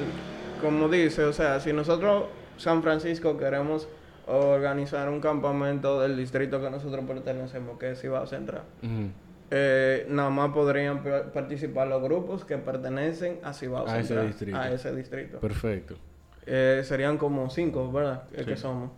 [0.61, 2.25] como dice, o sea, si nosotros,
[2.57, 3.87] San Francisco, queremos
[4.33, 8.63] organizar un campamento del distrito que nosotros pertenecemos, que es Cibao Central,
[9.49, 14.27] eh, nada más podrían pa- participar los grupos que pertenecen a Cibao A ese Central,
[14.27, 14.57] distrito.
[14.57, 15.39] a ese distrito.
[15.39, 15.95] Perfecto.
[16.45, 18.23] Eh, serían como cinco, ¿verdad?
[18.35, 18.45] Sí.
[18.45, 18.91] Que somos.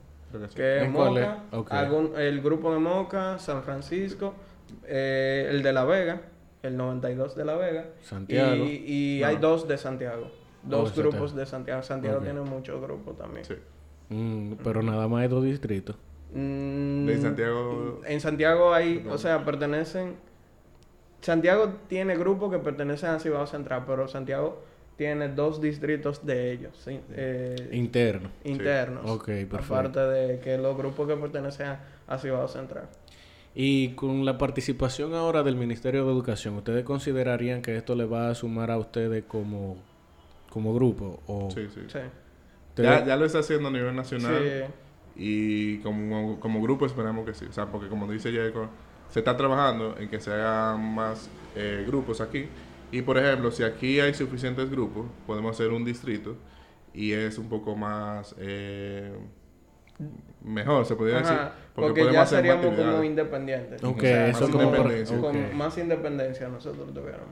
[0.56, 0.88] Que.
[0.92, 4.34] Moca, algún- el grupo de Moca, San Francisco,
[4.86, 6.22] eh, el de La Vega,
[6.64, 7.86] el 92 de La Vega.
[8.02, 8.56] Santiago.
[8.66, 8.84] Y,
[9.20, 9.28] y Ah.
[9.30, 10.32] hay dos de Santiago.
[10.64, 11.40] Dos de grupos Santiago.
[11.40, 11.84] de Santiago.
[11.84, 13.44] Santiago tiene muchos grupos también.
[13.46, 13.56] Sí.
[14.14, 15.96] Mm, pero nada más hay dos distritos.
[16.34, 20.16] Mm, De Santiago- En Santiago hay, o sea, pertenecen.
[21.22, 24.62] Santiago tiene grupos que pertenecen a Cibao Central, pero Santiago
[24.98, 28.30] tiene dos distritos de ellos, sí, eh, Interno.
[28.44, 29.10] internos.
[29.10, 29.58] Ok, perfecto.
[29.58, 32.90] Aparte de que los grupos que pertenecen a, a Cibao Central.
[33.56, 38.30] Y con la participación ahora del Ministerio de Educación, ¿ustedes considerarían que esto le va
[38.30, 39.78] a sumar a ustedes como,
[40.50, 41.22] como grupo?
[41.28, 41.82] O Sí, sí.
[41.88, 42.00] Sí.
[42.76, 44.42] Ya, ya lo está haciendo a nivel nacional.
[44.42, 44.74] Sí.
[45.16, 47.46] Y como, como grupo esperamos que sí.
[47.46, 48.68] O sea, porque como dice Jacob,
[49.10, 52.48] se está trabajando en que se hagan más eh, grupos aquí.
[52.92, 56.36] Y por ejemplo, si aquí hay suficientes grupos, podemos hacer un distrito
[56.94, 59.16] y es un poco más eh,
[60.44, 61.36] mejor, se podría decir.
[61.36, 63.84] Porque, porque, podemos ya hacer más seríamos como independientes.
[63.84, 64.64] Ok, O sea, eso más como...
[64.70, 65.18] por- independencia.
[65.18, 65.24] ok.
[65.24, 67.28] con más independencia nosotros tuviéramos.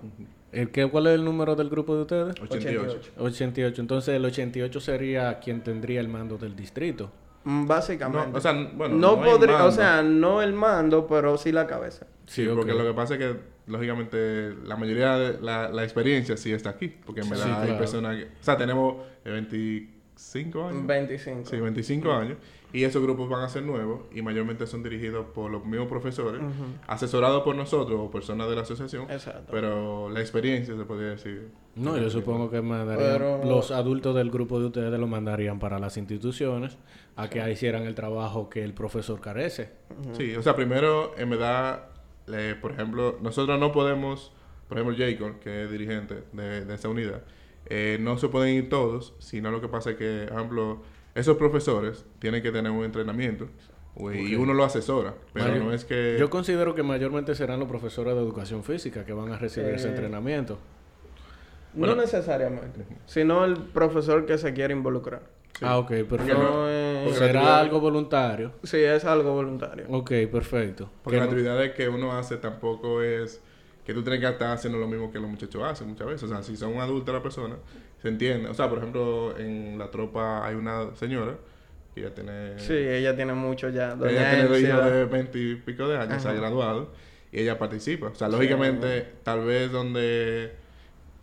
[0.51, 2.35] ¿El qué, ¿Cuál es el número del grupo de ustedes?
[2.41, 3.11] 88.
[3.17, 3.81] 88.
[3.81, 7.11] Entonces el 88 sería quien tendría el mando del distrito.
[7.43, 8.31] Mm, Básicamente.
[8.31, 11.51] No, o sea, bueno, no, no hay podría, o sea, no el mando, pero sí
[11.51, 12.05] la cabeza.
[12.27, 12.77] Sí, porque ok.
[12.79, 13.35] lo que pasa es que,
[13.67, 16.87] lógicamente, la mayoría de la, la experiencia sí está aquí.
[17.05, 17.77] Porque en Sí, verdad sí, hay claro.
[17.79, 18.23] personas que...
[18.25, 18.95] O sea, tenemos
[19.25, 20.85] eh, 25 años.
[20.87, 21.49] 25.
[21.49, 22.37] Sí, 25 años.
[22.73, 26.41] Y esos grupos van a ser nuevos y mayormente son dirigidos por los mismos profesores,
[26.87, 29.09] asesorados por nosotros o personas de la asociación.
[29.11, 29.51] Exacto.
[29.51, 31.49] Pero la experiencia se podría decir.
[31.75, 35.79] No, yo supongo que mandarían, Pero- los adultos del grupo de ustedes lo mandarían para
[35.79, 36.77] las instituciones
[37.15, 39.71] a que hicieran el trabajo que el profesor carece.
[40.13, 41.89] Sí, o sea, primero, en verdad,
[42.27, 44.31] le- por ejemplo, nosotros no podemos,
[44.69, 47.23] por ejemplo, Jacob, que es dirigente de, de esa unidad,
[47.65, 50.81] eh, no se pueden ir todos, sino lo que pasa es que, por ejemplo,
[51.15, 53.47] esos profesores tienen que tener un entrenamiento
[54.13, 56.15] y uno lo asesora, pero Mayor- no es que...
[56.19, 59.87] Yo considero que mayormente serán los profesores de educación física que van a recibir ese
[59.87, 60.57] Eh, entrenamiento.
[61.73, 65.21] No necesariamente, sino el profesor que se quiere involucrar.
[65.57, 65.65] Sí.
[65.67, 66.37] Ah, ok, perfecto.
[67.07, 68.53] No ¿Será algo voluntario?
[68.63, 69.85] Sí, es algo voluntario.
[69.89, 70.89] Ok, perfecto.
[71.03, 73.41] Porque Que la no- actividad que uno hace tampoco es
[73.85, 76.23] que tú tienes que estar haciendo lo mismo que los muchachos hacen muchas veces.
[76.23, 77.55] O sea, si son adultas la persona,
[78.01, 78.49] se entiende.
[78.49, 81.35] O sea, por ejemplo, en la tropa hay una señora
[81.95, 82.57] que ya tiene...
[82.59, 83.95] Sí, ella tiene mucho ya.
[83.95, 86.91] Doña ella tiene dos hijos de 20 y pico de años, se ha graduado
[87.31, 88.07] y ella participa.
[88.07, 88.33] O sea, Sí.
[88.33, 90.51] lógicamente, tal vez donde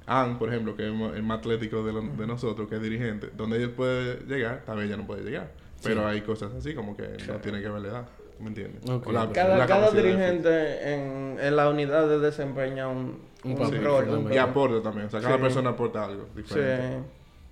[0.07, 3.29] Ann, por ejemplo, que es el más atlético de, lo- de nosotros, que es dirigente,
[3.37, 5.51] donde ella puede llegar, tal vez ella no puede llegar.
[5.83, 8.09] Pero hay cosas así como que no tiene que ver la edad.
[8.41, 8.85] ¿Me entiendes?
[8.89, 13.85] La- Cada, la cada dirigente en, en la unidad de desempeña un, Un un papel,
[13.85, 14.09] rol.
[14.11, 15.07] un Y aporta también.
[15.07, 15.43] O sea, cada Sí.
[15.43, 16.99] persona aporta algo Sí, diferente.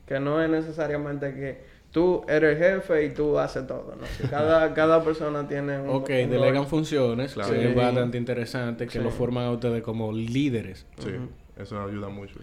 [0.07, 4.29] que no es necesariamente que tú eres jefe y tú haces todo, ¿no?
[4.31, 6.67] Cada, cada persona tiene un, Ok, un delegan rol.
[6.67, 7.55] funciones, Claro.
[7.55, 8.99] es bastante interesante, que Sí.
[9.01, 10.87] lo forman a ustedes como líderes.
[10.99, 11.11] Sí,
[11.57, 12.37] eso ayuda mucho.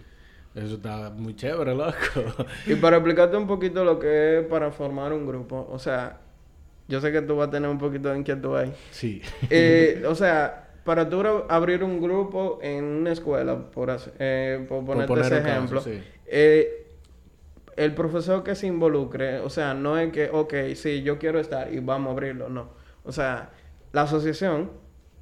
[0.54, 1.94] Eso está muy chévere, loco.
[2.66, 6.18] Y para explicarte un poquito lo que es para formar un grupo, o sea,
[6.88, 8.72] yo sé que tú vas a tener un poquito de inquietud ahí.
[8.90, 9.22] sí.
[9.50, 14.84] Eh, o sea, para tú abrir un grupo en una escuela, por, hacer- eh, por
[14.84, 16.02] ponerte poner ese caso, ejemplo, sí.
[16.26, 16.86] eh,
[17.76, 21.72] el profesor que se involucre, o sea, no es que, ok, sí, yo quiero estar
[21.72, 22.68] y vamos a abrirlo, no.
[23.04, 23.50] O sea,
[23.92, 24.70] la asociación,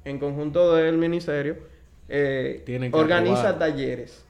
[0.05, 1.55] en conjunto del ministerio,
[2.09, 4.25] eh, organiza talleres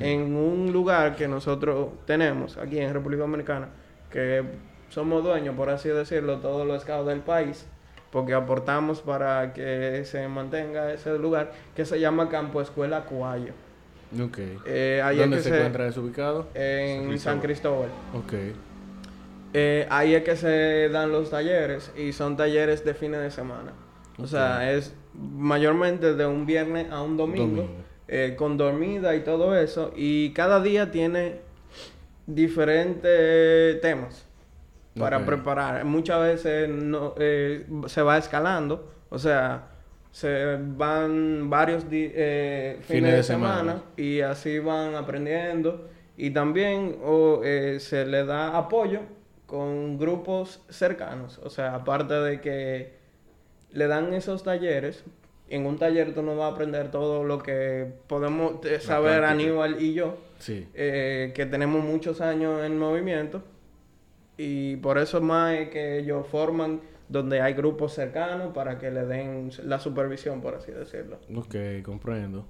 [0.00, 3.68] en un lugar que nosotros tenemos aquí en República Dominicana,
[4.10, 4.42] que
[4.88, 7.66] somos dueños, por así decirlo, todos los scouts del país,
[8.10, 13.52] porque aportamos para que se mantenga ese lugar, que se llama Campo Escuela Cuayo.
[14.18, 14.38] Ok.
[14.66, 16.48] Eh, ahí es ¿Dónde que se, encuentra eso ubicado?
[16.54, 17.90] En San San Cristóbal.
[18.14, 18.32] Ok.
[19.54, 23.72] Eh, ahí es que se dan los talleres y son talleres de fines de semana.
[24.18, 27.84] O sea, es mayormente de un viernes a un domingo, Domingo.
[28.08, 29.92] eh, con dormida y todo eso.
[29.94, 31.40] Y cada día tiene
[32.26, 34.27] diferentes temas
[34.98, 35.84] para preparar.
[35.84, 39.68] Muchas veces no, eh, se va escalando, o sea,
[40.10, 45.88] se van varios eh, fines, de, semana, y así van aprendiendo.
[46.16, 49.00] Y también o, eh, se le da apoyo
[49.46, 51.38] con grupos cercanos.
[51.44, 52.94] O sea, aparte de que
[53.72, 55.04] le dan esos talleres,
[55.48, 59.24] en un taller tú no vas a aprender todo lo que podemos saber.
[59.24, 60.68] Aníbal y yo Sí.
[60.74, 63.42] eh, que tenemos muchos años en movimiento
[64.38, 69.04] y por eso más es que ellos forman donde hay grupos cercanos para que le
[69.06, 71.18] den la supervisión, por así decirlo.
[71.34, 72.46] Ok, comprendo.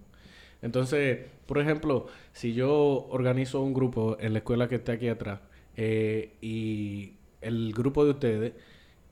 [0.62, 5.40] Entonces, por ejemplo, si yo organizo un grupo en la escuela que está aquí atrás
[5.76, 8.52] eh, y el grupo de ustedes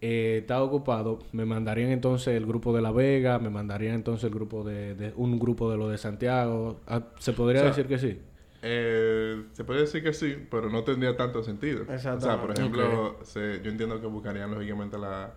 [0.01, 4.35] eh, está ocupado, me mandarían entonces el grupo de La Vega, me mandarían entonces el
[4.35, 6.81] grupo de, de- un grupo de lo de Santiago.
[6.89, 8.19] Ah, ¿Se podría O sea, decir que sí?
[8.63, 11.85] Eh, se puede decir que sí, pero no tendría tanto sentido.
[11.89, 15.35] O sea, por ejemplo, se- yo entiendo que buscarían lógicamente la,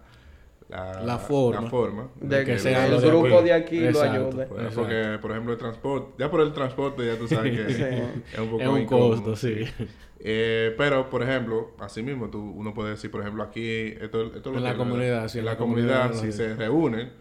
[0.70, 1.62] la, La forma.
[1.62, 3.44] la forma De que que sea el de grupo aquí.
[3.46, 4.46] de aquí lo Exacto, ayude.
[4.46, 4.74] pues.
[4.76, 7.84] Porque, por ejemplo, el transporte, ya por el transporte ya tú sabes que Sí.
[8.34, 9.10] es un poco Es un incómodo.
[9.24, 9.64] costo, sí.
[10.22, 14.38] Eh, pero, por ejemplo, así mismo, tú, uno puede decir, por ejemplo, aquí, esto, esto
[14.38, 16.56] es lo En la que- comunidad, sí, en en la la comunidad, comunidad, si se
[16.56, 17.12] reúnen,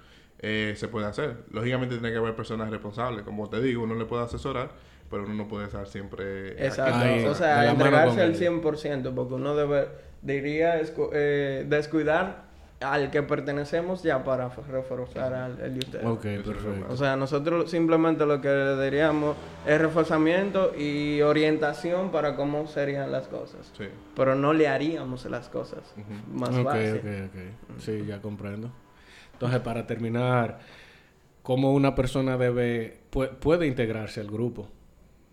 [0.41, 1.45] eh, se puede hacer.
[1.51, 3.23] Lógicamente tiene que haber personas responsables.
[3.25, 4.71] Como te digo, uno le puede asesorar,
[5.11, 6.53] pero uno no puede estar siempre...
[6.53, 6.65] aquí.
[6.65, 6.95] Exacto.
[6.99, 8.63] Ahí, o sea, entregarse al ellos.
[8.63, 9.89] 100%, porque uno debe,
[10.23, 10.81] diría,
[11.13, 12.47] eh, descuidar
[12.81, 16.07] al que pertenecemos ya para reforzar al el de ustedes.
[16.07, 16.87] Ok, perfecto.
[16.89, 23.11] O sea, nosotros simplemente lo que le diríamos es reforzamiento y orientación para cómo serían
[23.11, 23.73] las cosas.
[23.77, 23.87] Sí.
[24.15, 26.39] Pero no le haríamos las cosas Ujú.
[26.39, 26.95] más ok, fácil.
[26.99, 27.05] ok,
[27.75, 27.81] ok.
[27.81, 28.71] Sí, ya comprendo.
[29.33, 30.61] Entonces, para terminar,
[31.43, 34.69] ¿cómo una persona debe pu- puede integrarse al grupo?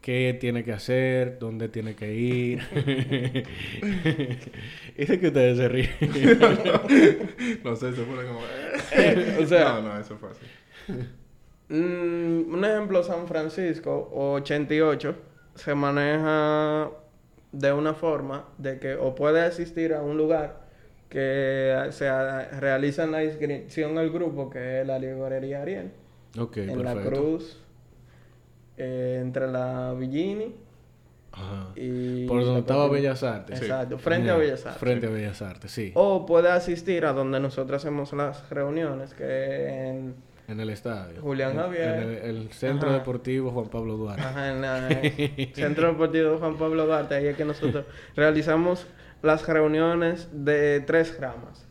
[0.06, 1.40] ¿Qué tiene que hacer?
[1.40, 2.60] ¿Dónde tiene que ir?
[4.96, 5.90] Dice que ustedes se ríen.
[7.64, 8.40] no sé, se pone como...
[9.42, 10.48] O sea- no, no, eso es fácil.
[11.70, 15.16] Mm, un ejemplo, San Francisco, 88,
[15.56, 16.92] se maneja
[17.52, 20.68] de una forma de que o puede asistir a un lugar
[21.10, 22.08] que se
[22.60, 25.90] realizan la inscripción al grupo, que es la librería Ariel,
[26.38, 26.94] Ok, en la.
[26.94, 27.60] Cruz,
[28.78, 30.54] eh, entre la Villini
[31.32, 31.68] Ajá.
[31.76, 32.26] y...
[32.28, 32.88] Por donde estaba.
[32.90, 33.62] Bellas Artes.
[33.62, 34.80] Exacto, frente a Bellas Artes.
[34.80, 35.92] Frente a Bellas Artes, sí.
[35.96, 40.16] O puede asistir a donde nosotros hacemos las reuniones, que en,
[40.48, 41.22] En el estadio.
[41.22, 41.90] Julián Javier.
[41.96, 43.00] En el, el Centro Ajá.
[43.00, 44.22] Deportivo Juan Pablo Duarte.
[44.22, 47.86] ajá, en la- eh, Centro Deportivo Juan Pablo Duarte, ahí es que nosotros
[48.16, 48.86] realizamos
[49.22, 51.66] las reuniones de tres ramas.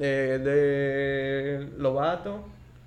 [0.00, 2.44] Eh, de Lobato,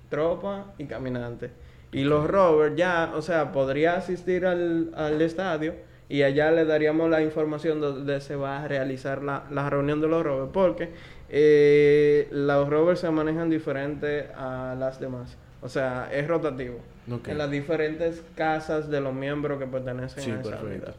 [0.08, 1.50] Tropa y Caminante.
[1.92, 5.74] Y los rovers ya, o sea, podría asistir al, al estadio
[6.08, 10.08] y allá le daríamos la información donde se va a realizar la, la reunión de
[10.08, 10.90] los rovers, porque
[11.28, 15.36] eh, los rovers se manejan diferente a las demás.
[15.62, 16.78] O sea, es rotativo.
[17.26, 20.66] En las diferentes casas de los miembros que pertenecen Sí, a esa perfecto.
[20.66, 20.94] unidad.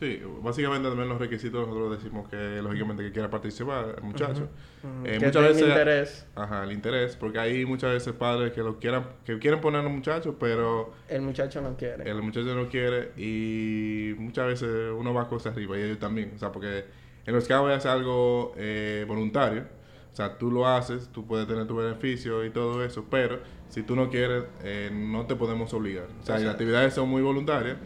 [0.00, 4.48] Sí, básicamente también los requisitos nosotros decimos que lógicamente que quiera participar el muchacho.
[4.82, 5.06] Ujú.
[5.06, 6.26] Eh, que muchas tenga veces interés.
[6.34, 9.86] Ajá, el interés, porque hay muchas veces padres que lo quieran que quieren poner a
[9.86, 12.10] un muchacho, pero El muchacho no quiere.
[12.10, 16.38] el muchacho no quiere y muchas veces uno va cosas arriba y ellos también, o
[16.38, 16.86] sea, porque
[17.26, 19.64] en los scouts es algo eh, voluntario,
[20.10, 23.82] o sea, tú lo haces, tú puedes tener tu beneficio y todo eso, pero si
[23.82, 27.76] tú no quieres, eh, no te podemos obligar, o sea, las actividades son muy voluntarias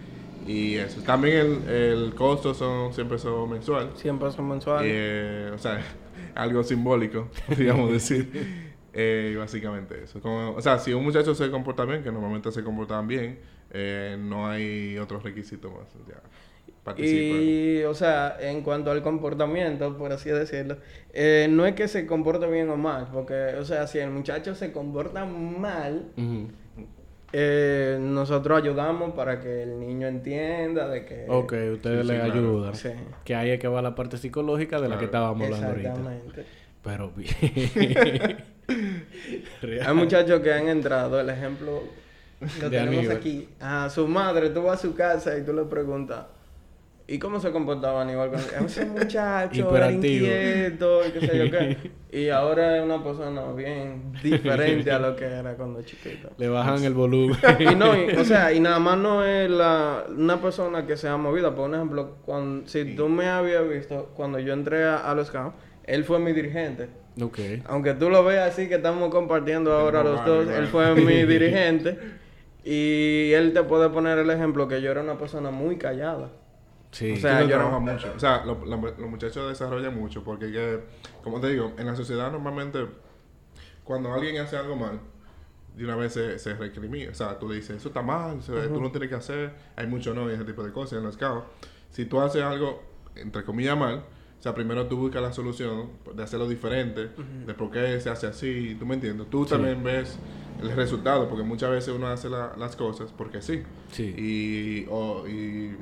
[0.47, 1.01] y eso.
[1.03, 3.91] También el, el costo son siempre son mensual.
[3.95, 4.91] 100 pesos mensuales.
[4.93, 5.81] Eh, o sea,
[6.35, 8.31] algo simbólico, podríamos decir.
[8.93, 10.21] Eh, y básicamente eso.
[10.21, 14.17] Como- o sea, si un muchacho se comporta bien, que normalmente se comportan bien, eh,
[14.19, 15.89] no hay otros requisitos más.
[16.09, 16.21] Ya,
[16.85, 17.37] participa.
[17.39, 20.77] Y, o sea, en cuanto al comportamiento, por así decirlo,
[21.13, 24.55] eh, no es que se comporte bien o mal, porque, o sea, si el muchacho
[24.55, 26.49] se comporta mal, Ujú.
[27.37, 31.27] Eh, nosotros ayudamos para que el niño entienda de que...
[31.29, 32.77] Ok, ustedes sí, le ayudan.
[32.77, 32.91] Sí.
[33.25, 35.89] Que ahí es que va la parte psicológica de la que estábamos hablando ahorita.
[35.89, 36.45] Exactamente.
[36.85, 38.37] Pero bien.
[39.85, 41.83] Hay muchachos que han entrado, el ejemplo
[42.61, 43.49] lo De tenemos aquí.
[43.59, 46.27] A su madre, tú vas a su casa y tú le preguntas,
[47.07, 48.31] ¿y cómo se comportaba Aníbal?
[48.31, 51.77] con Ese muchacho era inquieto y qué sé yo qué.
[52.15, 56.31] Y ahora es una persona bien diferente a lo que era cuando chiquito.
[56.39, 57.37] Le bajan el volumen.
[57.59, 61.09] Y no, y- o sea, y nada más no es la, una persona que se
[61.09, 61.53] ha movido.
[61.57, 65.27] Por un ejemplo, cuando, si tú me habías visto cuando yo entré a, a los
[65.27, 66.89] Scouts, él fue mi dirigente.
[67.21, 67.39] ok.
[67.67, 70.59] Aunque tú lo veas así que estamos compartiendo ahora Igual, los dos, igual.
[70.63, 71.99] él fue mi dirigente
[72.65, 76.31] y él te puede poner el ejemplo que yo era una persona muy callada.
[76.95, 77.13] Sí.
[77.13, 78.13] O sea, yo trabaja no- mucho.
[78.15, 80.81] O sea, lo- lo- los muchachos desarrollan mucho porque, que,
[81.25, 82.87] como te digo, en la sociedad normalmente,
[83.83, 85.01] cuando alguien hace algo mal,
[85.77, 87.11] de una vez se, se recrimina.
[87.11, 89.87] O sea, tú le dices, eso está mal, se- tú no tienes que hacer, hay
[89.89, 91.45] mucho no y ese tipo de cosas en los scouts.
[91.91, 92.81] Si tú haces algo,
[93.17, 94.05] entre comillas, mal,
[94.39, 97.09] o sea, primero tú buscas la solución de hacerlo diferente,
[97.47, 99.29] de por qué se hace así, tú me entiendes.
[99.31, 100.17] Tú también ves
[100.63, 103.65] el resultado, porque muchas veces uno hace la- las cosas porque sí.
[103.91, 104.15] Sí.
[104.17, 105.77] Y, o- y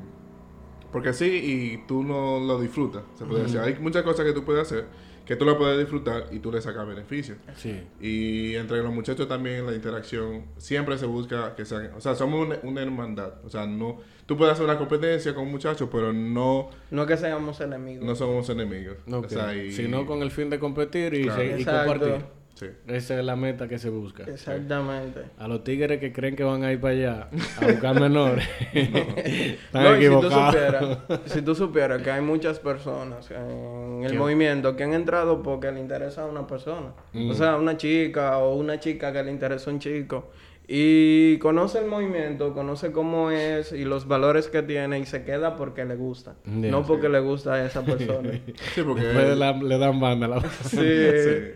[0.93, 3.03] porque sí, y tú no lo disfrutas.
[3.19, 3.59] Se puede decir.
[3.61, 4.85] Hay muchas cosas que tú puedes hacer
[5.25, 7.37] que tú las puedes disfrutar y tú le sacas beneficio.
[7.55, 7.81] Sí.
[8.01, 12.45] Y entre los muchachos también la interacción siempre se busca que sean, o sea, somos
[12.45, 13.35] una, una hermandad.
[13.45, 17.17] O sea, no, tú puedes hacer una competencia con un muchacho, pero no, No que
[17.17, 18.05] seamos enemigos.
[18.05, 18.97] no somos enemigos.
[19.11, 19.27] Ok.
[19.27, 21.41] O sea, y, Sino con el fin de competir y, Claro.
[21.41, 22.25] se- y compartir.
[22.63, 22.71] Sí.
[22.87, 24.25] Esa es la meta que se busca.
[24.25, 25.21] Exactamente.
[25.39, 27.29] A los tigres que creen que van a ir para allá
[27.61, 28.47] a buscar menores.
[28.73, 30.53] Están No, y si tú equivocados.
[30.55, 34.19] supieras, si tú supieras que hay muchas personas en el ¿Qué?
[34.19, 36.93] movimiento que han entrado porque le interesa a una persona.
[37.13, 37.31] Mm.
[37.31, 40.31] O sea, una chica o una chica que le interesa a un chico.
[40.75, 45.57] Y conoce el movimiento, conoce cómo es y los valores que tiene y se queda
[45.57, 46.37] porque le gusta.
[46.47, 46.85] No sí.
[46.87, 48.31] porque le gusta a esa persona.
[48.75, 50.77] Sí, porque Después la- le dan banda a la sí.
[50.79, 51.53] Sí.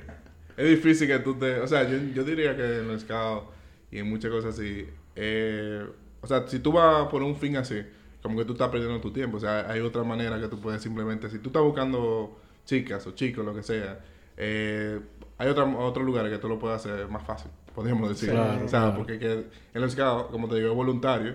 [0.57, 1.61] Es difícil que tú te...
[1.61, 3.46] O sea, yo, yo diría que en los scouts
[3.90, 4.86] y en muchas cosas así...
[5.14, 5.86] eh,
[6.20, 7.82] o sea, si tú vas por un fin así,
[8.22, 9.36] como que tú estás perdiendo tu tiempo.
[9.36, 11.28] O sea, hay otra manera que tú puedes simplemente...
[11.30, 14.00] Si tú estás buscando chicas o chicos, lo que sea,
[14.36, 15.00] eh,
[15.38, 18.30] hay otra, otro lugar que tú lo puedes hacer más fácil, podríamos decir.
[18.30, 18.96] Claro, o sea, claro.
[18.96, 21.34] porque que en los scouts, como te digo, es voluntario.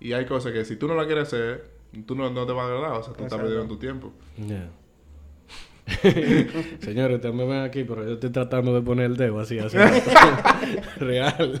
[0.00, 1.70] Y hay cosas que si tú no la quieres hacer,
[2.06, 2.92] tú no, no te va a agradar.
[2.98, 4.12] O sea, tú estás perdiendo tu tiempo.
[4.36, 4.68] Ya.
[6.80, 9.76] Señores, ustedes me ven aquí, pero yo estoy tratando de poner el dedo así, así.
[10.98, 11.60] Real.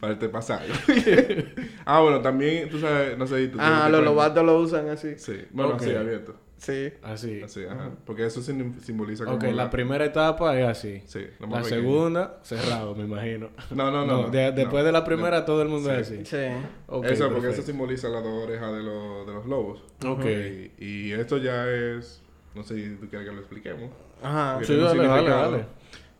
[0.00, 1.46] Para este pasaje.
[1.84, 3.58] ah, bueno, también, tú sabes, no sé si tú...
[3.60, 5.14] Ah, los lobatos lo usan así.
[5.16, 5.82] Sí, bueno, Ok.
[5.82, 6.34] sí, abierto.
[6.62, 6.92] Sí.
[7.02, 7.42] Así.
[7.42, 7.90] Así, ajá.
[8.06, 11.02] Porque eso sim- simboliza como Ok, la primera etapa es así.
[11.06, 13.48] Sí, lo La segunda, cerrado, me imagino.
[13.72, 14.22] No, no, no.
[14.22, 14.52] no, de- no.
[14.52, 15.96] después de la primera, todo el mundo Sí.
[15.96, 16.24] es así.
[16.24, 16.36] Sí.
[16.36, 17.48] Eso, porque perfecto.
[17.50, 19.82] eso simboliza las dos orejas de, los de los lobos.
[20.06, 20.24] Ok.
[20.24, 22.22] Y, y esto ya es...
[22.54, 23.90] No sé si tú quieres que lo expliquemos.
[24.22, 24.52] Ajá.
[24.54, 25.50] Porque Sí, dale, dale, significado.
[25.50, 25.64] dale.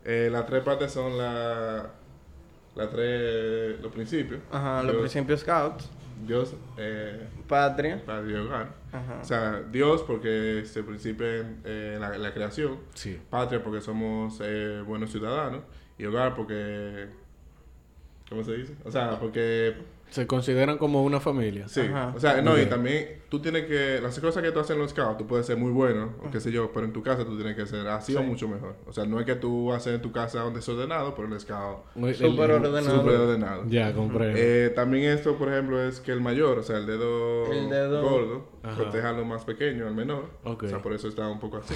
[0.05, 1.87] Eh, las tres partes son la,
[2.75, 3.81] las tres...
[3.81, 4.41] Los principios.
[4.51, 5.89] Ajá, los principios scouts.
[6.27, 8.03] Dios, eh, Patria.
[8.05, 8.82] Padre y hogar.
[8.93, 9.21] Ajá.
[9.21, 12.79] O sea, Dios porque se principia en eh, la, la creación.
[12.95, 13.19] Sí.
[13.31, 15.63] Patria porque somos eh, buenos ciudadanos.
[15.99, 17.09] Y hogar porque...
[18.29, 18.75] ¿Cómo se dice?
[18.85, 19.75] O sea, porque...
[20.13, 21.67] Se consideran como una familia.
[21.69, 21.81] Sí.
[21.81, 22.13] Ajá.
[22.15, 23.99] O sea, no, y también tú tienes que...
[24.03, 26.39] Las cosas que tú haces en los scouts, tú puedes ser muy bueno, o qué
[26.39, 28.77] sé yo, pero en tu casa tú tienes que ser así o mucho mejor.
[28.87, 31.41] O sea, no es que tú haces en tu casa un desordenado, pero en el
[31.41, 33.01] scout Muy- Súper ordenado.
[33.01, 33.65] súper ordenado.
[33.69, 34.39] Ya, comprendo.
[34.39, 38.03] Eh, también esto, por ejemplo, es que el mayor, o sea, el dedo, El dedo-
[38.03, 38.77] gordo, Ajá.
[38.77, 40.27] proteja a lo más pequeño, al menor.
[40.45, 40.65] Ok.
[40.65, 41.75] O sea, por eso está un poco así.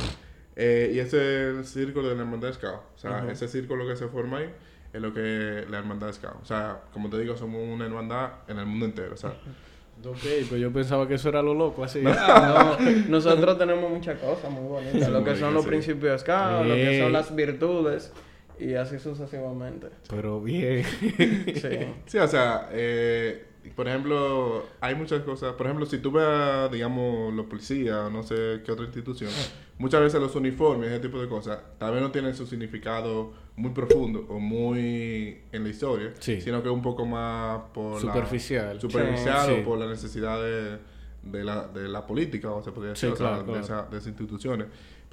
[0.57, 2.81] Eh, y ese es el círculo de la hermandad Scout.
[2.95, 4.55] O sea, ese círculo que se forma ahí
[4.97, 6.43] es lo que la hermandad Scout.
[6.43, 9.15] O sea, como te digo, somos una hermandad en el mundo entero.
[9.15, 9.35] O sea,
[10.05, 10.19] Ok,
[10.49, 12.03] pues yo pensaba que eso era lo loco, así.
[12.07, 15.07] Ah, no, nosotros tenemos muchas cosas muy bonitas.
[15.07, 15.69] Sí, lo que son los sí.
[15.69, 18.13] principios scouts, lo que son las virtudes.
[18.59, 19.89] Y así sucesivamente.
[20.09, 20.85] Pero bien.
[20.85, 21.79] Sí.
[22.07, 25.55] sí, o sea, eh, por ejemplo, hay muchas cosas.
[25.55, 29.31] Por ejemplo, si tú ves, digamos, los policías o no sé qué otra institución,
[29.79, 33.71] muchas veces los uniformes, ese tipo de cosas, tal vez no tienen su significado muy
[33.71, 36.41] profundo o muy en la historia, Sí.
[36.41, 38.79] sino que un poco más por la- Superficial.
[38.81, 38.87] Sí.
[38.87, 40.79] o por la necesidad de,
[41.23, 43.83] de, la, de la política, o se podría Sí, decir, o sea, claro, de, esa-
[43.91, 44.67] de esas instituciones.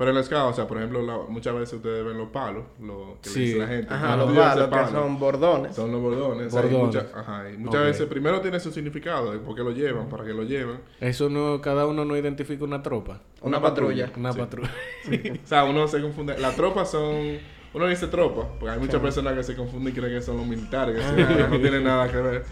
[0.03, 2.65] Pero en el SCAO, o sea, por ejemplo, la- muchas veces ustedes ven los palos,
[2.81, 3.93] lo que le dice la gente.
[3.93, 5.75] Ajá, los palos que son bordones.
[5.75, 6.53] Son los bordones.
[6.53, 7.87] o sea, muchas- ajá, y muchas Ok.
[7.87, 10.79] veces primero tiene su significado de por qué lo llevan, para qué lo llevan.
[10.99, 13.21] Eso no, cada uno no identifica una tropa.
[13.41, 14.11] Una patrulla.
[14.17, 14.39] Una Sí.
[14.39, 14.71] patrulla.
[15.43, 16.37] O sea, uno se confunde.
[16.37, 17.37] Las tropas son.
[17.73, 20.45] Uno dice tropa, porque hay muchas personas que se confunden y creen que son los
[20.45, 22.43] militares, que sí, no tienen nada que ver.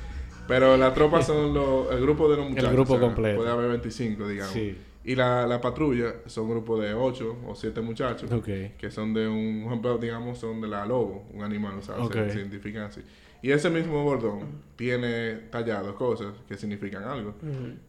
[0.47, 2.71] Pero las tropas son los, el grupo de los muchachos.
[2.71, 3.37] grupo o sea, completo.
[3.37, 4.53] Puede haber 25, digamos.
[4.53, 4.77] Sí.
[5.03, 8.29] Y la, la patrulla son un grupo de 8 o 7 muchachos.
[8.43, 12.13] Que son de un, ejemplo, digamos, son de la lobo, un animal, o sea, Ok.
[12.13, 13.01] se, se identifican así.
[13.43, 14.41] Y ese mismo bordón
[14.75, 17.33] tiene tallados cosas que significan algo.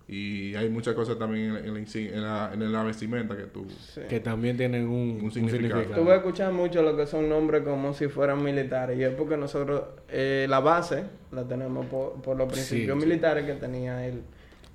[0.08, 3.42] Y hay muchas cosas también en, en la, insi- en, la, en la vestimenta que
[3.42, 3.66] tú...
[3.68, 4.00] Sí.
[4.08, 5.80] Que también tienen un, Un un significado.
[5.82, 6.00] significado.
[6.00, 8.98] Tú vas a escuchar mucho lo que son nombres como si fueran militares.
[8.98, 13.06] Y es porque nosotros, eh, la base la tenemos por, por los principios sí.
[13.06, 14.22] militares que tenía el,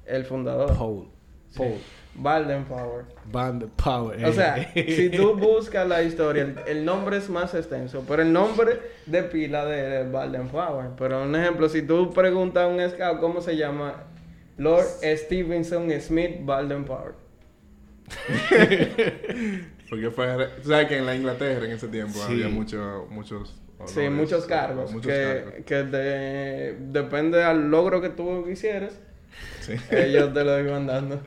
[0.05, 0.77] el fundador.
[0.77, 1.07] Paul.
[2.17, 2.23] Sí.
[2.23, 3.05] Baden-Powell.
[3.31, 4.25] Band Power.
[4.25, 8.33] O sea, si tú buscas la historia, el, el nombre es más extenso, pero el
[8.33, 10.91] nombre de pila de, de Baden-Powell.
[10.97, 14.03] Pero un ejemplo, si tú preguntas a un scout cómo se llama,
[14.57, 17.13] Lord Stevenson Smith Baden-Powell.
[19.89, 20.47] Porque fue...
[20.61, 22.33] Tú sabes que en la Inglaterra en ese tiempo Sí.
[22.33, 23.55] había mucho, muchos...
[23.85, 24.91] Sí, muchos o cargos.
[24.91, 25.65] Muchos que cargos.
[25.65, 28.99] que de- depende al logro que tú hicieras,
[29.61, 29.73] Sí.
[29.91, 31.21] ellos te lo iban dando.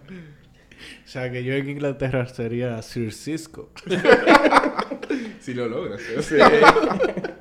[1.04, 3.70] O sea, que yo en Inglaterra sería Sir Cisco.
[5.40, 6.00] si lo logras.
[6.00, 6.22] ¿eh?
[6.22, 6.36] Sí.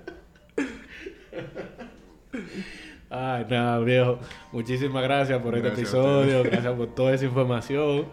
[3.09, 4.19] Ay, nada, viejo.
[4.51, 6.43] Muchísimas gracias por este Gracias a episodio.
[6.43, 8.05] Gracias por toda esa información.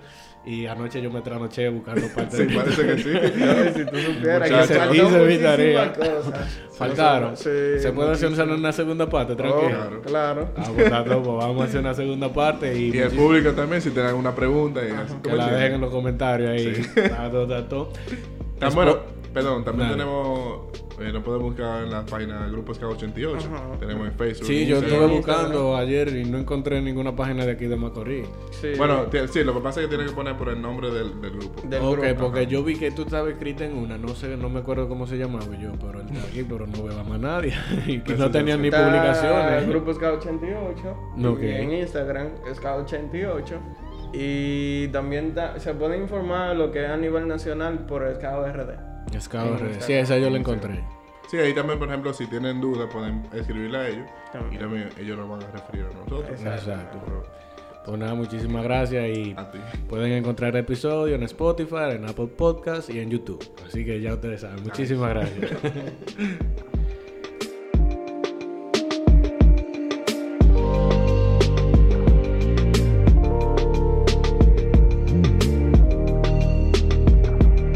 [0.46, 3.74] Y anoche yo me trasnoché buscando parte Sí, de parece que sí.
[3.74, 5.92] Si tú supieras que faltó Hice mi tarea.
[6.72, 7.36] Faltaron.
[7.36, 9.68] Sí, Se puede hacer una segunda parte, Oh, tranquilo.
[9.70, 10.02] Claro.
[10.02, 10.48] claro.
[10.56, 13.90] Ah, pues pues vamos a hacer una segunda parte y, Y el público también, si
[13.90, 14.80] tienen alguna pregunta.
[14.84, 14.88] Y
[15.22, 16.82] que ¿cómo la dejen en los comentarios ahí.
[18.70, 18.98] Espo- bueno,
[19.34, 20.00] perdón, también Dale.
[20.02, 20.60] tenemos,
[21.00, 23.48] eh, nos pueden buscar en la página Grupo Scout 88.
[23.52, 23.78] Ajá.
[23.78, 24.46] Tenemos en Facebook.
[24.46, 28.26] Sí, yo estuve buscando ayer y no encontré ninguna página de aquí de Macorís.
[28.50, 28.68] Sí.
[28.78, 31.30] Bueno, sí, lo que pasa es que tiene que poner por el nombre del, del
[31.32, 31.62] grupo.
[31.68, 32.20] Del ok, grupo.
[32.22, 35.06] porque yo vi que tú estabas escrita en una, no sé, no me acuerdo cómo
[35.06, 37.52] se llamaba yo, pero él está aquí, pero no veo a más nadie.
[37.86, 39.62] y que no tenían ni publicaciones.
[39.64, 40.96] El grupo Scout 88.
[41.26, 41.42] Ok.
[41.42, 43.54] Y en Instagram, Scout 88.
[44.12, 48.95] Y también ta- se puede informar lo que es a nivel nacional por Scout RD.
[49.12, 49.80] RD.
[49.80, 50.82] Sí, esa yo la encontré.
[51.30, 54.06] Sí, ahí también, por ejemplo, si tienen dudas, pueden escribirle a ellos.
[54.32, 54.54] También.
[54.54, 56.40] Y también ellos nos van a referir a nosotros.
[56.40, 56.98] Exacto.
[57.04, 57.24] Pero
[57.84, 59.58] Pues nada, muchísimas gracias y A ti.
[59.88, 63.44] pueden encontrar el episodio en Spotify, en Apple Podcast y en YouTube.
[63.66, 64.62] Así que ya ustedes saben.
[64.62, 65.50] Muchísimas gracias.